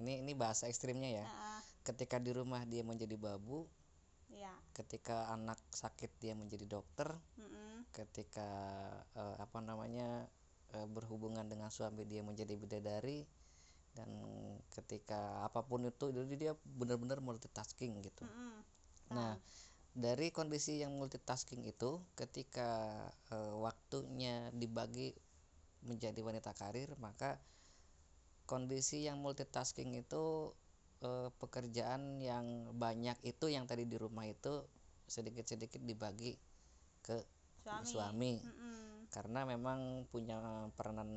Ini 0.00 0.24
ini 0.24 0.32
bahasa 0.32 0.68
ekstrimnya 0.72 1.20
ya. 1.20 1.26
Heeh, 1.28 1.60
Ketika 1.84 2.16
di 2.16 2.32
rumah 2.32 2.64
dia 2.64 2.80
menjadi 2.80 3.12
babu, 3.20 3.68
Iya. 4.32 4.56
ketika 4.72 5.28
anak 5.36 5.60
sakit 5.68 6.10
dia 6.18 6.32
menjadi 6.32 6.64
dokter, 6.64 7.12
Mm-mm. 7.36 7.63
Ketika 7.94 8.50
eh, 9.14 9.36
apa 9.38 9.62
namanya 9.62 10.26
eh, 10.74 10.88
berhubungan 10.90 11.46
dengan 11.46 11.70
suami 11.70 12.02
dia 12.02 12.26
menjadi 12.26 12.58
bidadari 12.58 13.22
dan 13.94 14.10
ketika 14.74 15.46
apa 15.46 15.62
pun 15.62 15.86
itu 15.86 16.10
jadi 16.10 16.34
dia 16.34 16.52
benar-benar 16.66 17.22
multitasking 17.22 18.02
gitu. 18.02 18.26
Mm-mm. 18.26 18.58
Nah, 19.14 19.38
dari 19.94 20.34
kondisi 20.34 20.82
yang 20.82 20.98
multitasking 20.98 21.62
itu 21.62 22.02
ketika 22.18 22.90
eh, 23.30 23.54
waktunya 23.54 24.50
dibagi 24.50 25.14
menjadi 25.86 26.18
wanita 26.18 26.50
karir, 26.58 26.90
maka 26.98 27.38
kondisi 28.50 29.06
yang 29.06 29.22
multitasking 29.22 29.94
itu 29.94 30.50
eh, 31.06 31.30
pekerjaan 31.38 32.18
yang 32.18 32.74
banyak 32.74 33.14
itu 33.22 33.46
yang 33.46 33.70
tadi 33.70 33.86
di 33.86 33.94
rumah 33.94 34.26
itu 34.26 34.66
sedikit-sedikit 35.06 35.78
dibagi 35.86 36.34
ke 37.04 37.22
suami, 37.64 37.88
suami. 37.88 38.34
Karena 39.08 39.48
memang 39.48 40.04
punya 40.12 40.68
peranan 40.76 41.08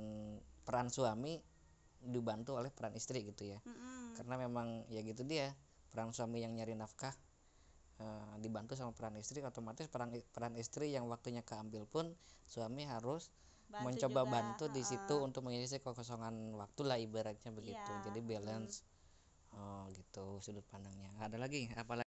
peran 0.64 0.88
suami 0.88 1.38
dibantu 1.98 2.56
oleh 2.56 2.72
peran 2.72 2.94
istri 2.96 3.26
gitu 3.26 3.44
ya. 3.52 3.60
Mm-mm. 3.66 4.14
karena 4.18 4.36
memang 4.50 4.86
ya 4.90 5.06
gitu 5.06 5.22
dia 5.26 5.54
peran 5.94 6.10
suami 6.10 6.42
yang 6.42 6.58
nyari 6.58 6.74
nafkah 6.74 7.14
eh, 8.02 8.34
dibantu 8.42 8.74
sama 8.74 8.94
peran 8.94 9.18
istri 9.18 9.46
otomatis 9.46 9.86
peran 9.90 10.10
peran 10.34 10.58
istri 10.58 10.94
yang 10.94 11.06
waktunya 11.10 11.46
keambil 11.46 11.86
pun 11.86 12.14
suami 12.50 12.86
harus 12.90 13.30
Bantu 13.68 13.84
mencoba 13.84 14.22
juga, 14.24 14.32
bantu 14.32 14.66
di 14.72 14.80
situ 14.80 15.16
heeh. 15.20 15.28
untuk 15.28 15.44
mengisi 15.44 15.84
kekosongan 15.84 16.56
waktu 16.56 16.82
lah 16.88 16.96
ibaratnya 17.04 17.52
begitu. 17.52 17.92
Iya, 17.92 18.08
jadi 18.08 18.20
mm. 18.24 18.28
balance 18.32 18.88
oh 19.52 19.92
gitu 19.92 20.40
sudut 20.40 20.64
pandangnya. 20.72 21.12
Ada 21.20 21.36
lagi? 21.36 21.68
Apa 21.76 22.07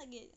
lagi? 0.00 0.32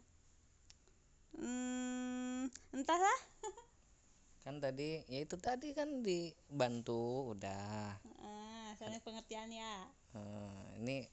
Hmm, 1.40 2.52
entahlah. 2.76 3.20
Kan 4.44 4.60
tadi 4.60 5.00
ya 5.08 5.24
itu 5.24 5.40
tadi 5.40 5.72
kan 5.72 6.04
dibantu 6.04 7.32
udah. 7.32 7.96
Heeh, 8.04 8.76
saling 8.76 9.00
pengertian 9.00 9.48
ya. 9.48 9.88
Eh, 10.12 10.84
ini 10.84 11.08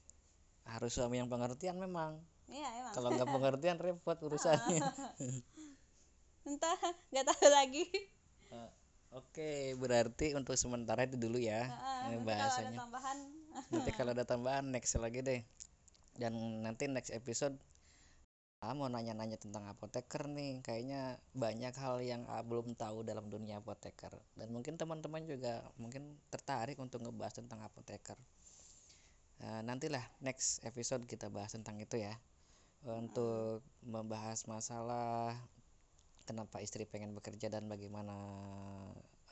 harus 0.67 0.91
suami 0.91 1.23
yang 1.23 1.31
pengertian 1.31 1.79
memang. 1.79 2.19
Iya 2.51 2.67
emang. 2.83 2.91
Kalau 2.91 3.07
nggak 3.15 3.31
pengertian 3.39 3.79
repot 3.79 4.19
urusannya. 4.19 4.83
Entah 6.51 6.75
nggak 7.15 7.25
tahu 7.31 7.47
lagi. 7.47 7.87
Eh, 8.51 8.69
oke 9.15 9.79
berarti 9.79 10.35
untuk 10.35 10.59
sementara 10.59 11.07
itu 11.07 11.15
dulu 11.15 11.39
ya 11.39 11.71
Heeh, 11.71 11.99
ini 12.11 12.19
nanti 12.19 12.35
kalau 12.35 12.35
ada 12.35 12.35
bahasanya 12.51 12.79
tambahan. 12.83 13.17
Nanti 13.71 13.91
kalau 13.95 14.11
ada 14.11 14.25
tambahan 14.27 14.65
next 14.67 14.99
lagi 14.99 15.23
deh. 15.23 15.39
Dan 16.19 16.35
nanti 16.67 16.91
next 16.91 17.15
episode 17.15 17.55
ah 18.61 18.77
mau 18.77 18.85
nanya-nanya 18.85 19.41
tentang 19.41 19.65
apoteker 19.65 20.29
nih. 20.29 20.61
Kayaknya 20.61 21.17
banyak 21.33 21.73
hal 21.73 21.97
yang 22.05 22.21
ah, 22.29 22.45
belum 22.45 22.77
tahu 22.77 23.01
dalam 23.01 23.25
dunia 23.25 23.57
apoteker. 23.57 24.13
Dan 24.37 24.53
mungkin 24.53 24.77
teman-teman 24.77 25.25
juga 25.25 25.65
mungkin 25.81 26.21
tertarik 26.29 26.77
untuk 26.77 27.01
ngebahas 27.01 27.41
tentang 27.41 27.65
apoteker. 27.65 28.17
Eh, 29.41 29.61
nantilah 29.65 30.05
next 30.21 30.61
episode 30.61 31.09
kita 31.09 31.33
bahas 31.33 31.57
tentang 31.57 31.81
itu 31.81 31.97
ya. 31.97 32.13
Untuk 32.85 33.65
membahas 33.81 34.45
masalah 34.45 35.33
kenapa 36.29 36.61
istri 36.61 36.85
pengen 36.85 37.17
bekerja 37.17 37.49
dan 37.49 37.65
bagaimana 37.65 38.13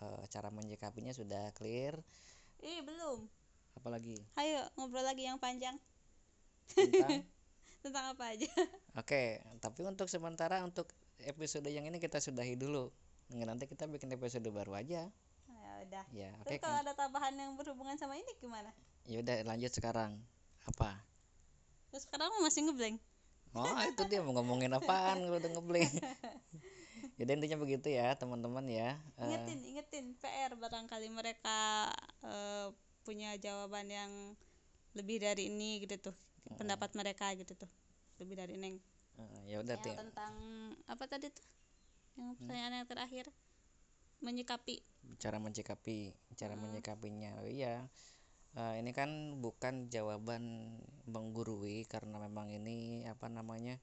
eh, 0.01 0.23
cara 0.33 0.49
menyikapinya 0.49 1.13
sudah 1.13 1.53
clear? 1.53 2.01
Ih 2.65 2.81
belum. 2.81 3.29
Apalagi 3.77 4.25
ayo 4.41 4.65
ngobrol 4.73 5.05
lagi 5.05 5.29
yang 5.29 5.37
panjang. 5.37 5.77
Tentang 6.73 7.21
tentang 7.79 8.11
apa 8.11 8.35
aja 8.35 8.47
Oke, 9.01 9.39
tapi 9.59 9.81
untuk 9.87 10.11
sementara 10.11 10.59
untuk 10.61 10.91
episode 11.23 11.67
yang 11.67 11.87
ini 11.87 11.99
kita 11.99 12.19
sudahi 12.19 12.55
dulu. 12.55 12.91
Nanti 13.31 13.69
kita 13.69 13.85
bikin 13.87 14.11
episode 14.11 14.43
baru 14.49 14.75
aja. 14.75 15.07
ya 15.47 15.71
udah 15.85 16.03
Ya, 16.11 16.29
oke. 16.41 16.49
terus 16.49 16.61
kalau 16.61 16.77
ada 16.81 16.93
tambahan 16.97 17.33
yang 17.37 17.55
berhubungan 17.55 17.95
sama 17.95 18.19
ini 18.19 18.27
gimana 18.41 18.73
Ya 19.07 19.21
udah 19.23 19.47
lanjut 19.47 19.71
sekarang. 19.71 20.19
Apa? 20.67 20.99
terus 21.89 22.05
sekarang 22.05 22.29
masih 22.43 22.69
ngeblank 22.69 22.97
Oh, 23.49 23.65
itu 23.81 24.05
dia 24.05 24.21
mau 24.21 24.37
ngomongin 24.37 24.69
apaan 24.69 25.25
kalau 25.25 25.41
udah 25.41 25.51
ngeblank. 25.57 25.89
Jadi 27.17 27.29
intinya 27.33 27.57
begitu 27.57 27.89
ya, 27.89 28.13
teman-teman 28.13 28.61
ya. 28.69 28.93
Eh, 29.17 29.25
ingetin 29.25 29.59
ingetin 29.65 30.05
PR 30.21 30.53
barangkali 30.53 31.09
mereka 31.09 31.89
eh, 32.21 32.69
punya 33.01 33.33
jawaban 33.41 33.89
yang 33.89 34.11
lebih 34.93 35.17
dari 35.17 35.49
ini 35.49 35.81
gitu 35.81 36.11
tuh 36.11 36.15
pendapat 36.57 36.89
mereka 36.97 37.29
gitu 37.37 37.53
tuh. 37.53 37.71
Lebih 38.17 38.35
dari 38.39 38.55
neng. 38.57 38.79
Eh, 39.19 39.53
ya 39.53 39.57
udah 39.61 39.75
yang 39.77 39.85
tuh. 39.85 39.95
tentang 39.95 40.33
apa 40.87 41.03
tadi 41.05 41.27
tuh? 41.29 41.45
Yang 42.15 42.39
pertanyaan 42.41 42.73
yang 42.83 42.89
terakhir. 42.89 43.25
Menyikapi. 44.19 44.83
Cara 45.19 45.37
menyikapi 45.39 46.11
cara 46.35 46.55
menyikapinya. 46.55 47.39
Oh, 47.43 47.47
iya. 47.47 47.87
Eh, 48.57 48.73
ini 48.81 48.91
kan 48.95 49.39
bukan 49.39 49.87
jawaban 49.93 50.73
menggurui 51.05 51.85
karena 51.85 52.17
memang 52.17 52.49
ini 52.49 53.05
apa 53.05 53.29
namanya 53.29 53.77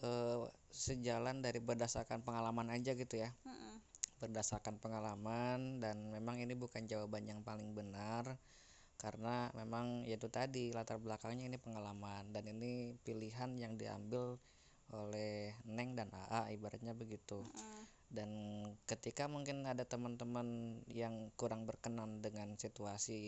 eh, 0.00 0.40
sejalan 0.72 1.44
dari 1.44 1.60
berdasarkan 1.62 2.24
pengalaman 2.24 2.70
aja 2.72 2.94
gitu 2.94 3.18
ya. 3.20 3.30
Heeh. 3.44 3.76
berdasarkan 4.14 4.80
pengalaman 4.80 5.82
dan 5.84 6.00
memang 6.08 6.40
ini 6.40 6.56
bukan 6.56 6.88
jawaban 6.88 7.28
yang 7.28 7.44
paling 7.44 7.76
benar 7.76 8.38
karena 9.04 9.52
memang 9.52 10.08
yaitu 10.08 10.32
tadi 10.32 10.72
latar 10.72 10.96
belakangnya 10.96 11.44
ini 11.52 11.60
pengalaman 11.60 12.32
dan 12.32 12.48
ini 12.48 12.96
pilihan 13.04 13.52
yang 13.60 13.76
diambil 13.76 14.40
oleh 14.96 15.52
Neng 15.68 15.92
dan 15.92 16.08
AA 16.08 16.56
ibaratnya 16.56 16.96
begitu 16.96 17.44
Heeh. 17.44 17.84
dan 18.08 18.30
ketika 18.88 19.28
mungkin 19.28 19.68
ada 19.68 19.84
teman-teman 19.84 20.80
yang 20.88 21.28
kurang 21.36 21.68
berkenan 21.68 22.24
dengan 22.24 22.56
situasi 22.56 23.20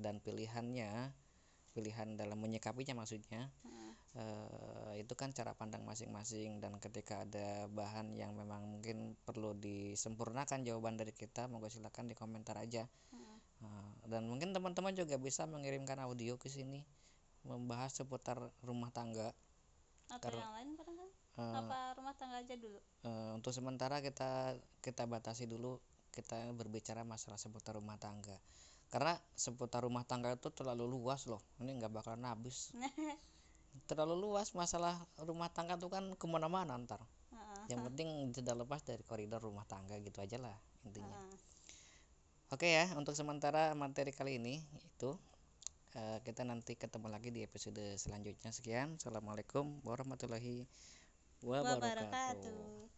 dan 0.00 0.24
pilihannya 0.24 1.12
pilihan 1.76 2.16
dalam 2.16 2.40
menyikapinya 2.40 2.96
maksudnya 2.96 3.52
Heeh. 3.68 3.92
eh, 4.16 4.92
itu 5.04 5.12
kan 5.12 5.36
cara 5.36 5.52
pandang 5.52 5.84
masing-masing 5.84 6.64
dan 6.64 6.80
ketika 6.80 7.28
ada 7.28 7.68
bahan 7.68 8.16
yang 8.16 8.32
memang 8.32 8.64
mungkin 8.80 9.12
perlu 9.28 9.52
disempurnakan 9.60 10.64
jawaban 10.64 10.96
dari 10.96 11.12
kita 11.12 11.52
monggo 11.52 11.68
silakan 11.68 12.08
di 12.08 12.16
komentar 12.16 12.56
aja 12.56 12.88
Heeh. 12.88 13.17
Nah, 13.58 13.90
dan 14.06 14.30
mungkin 14.30 14.54
teman-teman 14.54 14.94
juga 14.94 15.18
bisa 15.18 15.42
mengirimkan 15.46 15.98
audio 15.98 16.38
ke 16.38 16.46
sini 16.46 16.86
membahas 17.42 17.90
seputar 17.94 18.38
rumah 18.62 18.90
tangga. 18.94 19.34
Atau 20.08 20.30
Karena- 20.30 20.42
yang 20.44 20.54
lain 20.54 20.70
barangkali 20.78 21.12
Eh, 21.38 21.54
apa 21.54 21.94
rumah 21.94 22.14
tangga 22.18 22.42
aja 22.42 22.54
dulu? 22.58 22.82
Eh, 23.06 23.30
untuk 23.30 23.54
sementara 23.54 24.02
kita 24.02 24.58
kita 24.82 25.06
batasi 25.06 25.46
dulu 25.46 25.78
kita 26.10 26.50
berbicara 26.50 27.06
masalah 27.06 27.38
seputar 27.38 27.78
rumah 27.78 27.94
tangga. 27.94 28.34
Karena 28.90 29.14
seputar 29.38 29.86
rumah 29.86 30.02
tangga 30.02 30.34
itu 30.34 30.50
terlalu 30.50 30.90
luas 30.90 31.30
loh 31.30 31.38
ini 31.62 31.78
nggak 31.78 31.94
bakalan 31.94 32.26
habis. 32.26 32.74
Terlalu 33.86 34.18
luas 34.18 34.50
masalah 34.58 34.98
rumah 35.22 35.46
tangga 35.54 35.78
tuh 35.78 35.92
kan 35.92 36.02
ke 36.18 36.26
mana-mana 36.26 36.74
ntar. 36.74 36.98
Heeh. 37.30 37.76
yang 37.76 37.84
penting 37.84 38.32
tidak 38.32 38.64
lepas 38.64 38.80
dari 38.80 39.04
koridor 39.04 39.44
rumah 39.44 39.62
tangga 39.68 39.94
gitu 40.00 40.18
aja 40.24 40.40
lah 40.40 40.56
intinya. 40.82 41.12
Heeh. 41.12 41.36
Oke 42.48 42.64
ya 42.64 42.88
untuk 42.96 43.12
sementara 43.12 43.76
materi 43.76 44.12
kali 44.12 44.40
ini 44.40 44.64
itu 44.80 45.12
eh, 45.96 46.18
kita 46.24 46.44
nanti 46.48 46.76
ketemu 46.76 47.12
lagi 47.12 47.28
di 47.28 47.44
episode 47.44 47.80
selanjutnya. 48.00 48.50
Sekian 48.52 48.96
assalamualaikum 48.96 49.80
warahmatullahi 49.84 50.64
wabarakatuh 51.44 52.88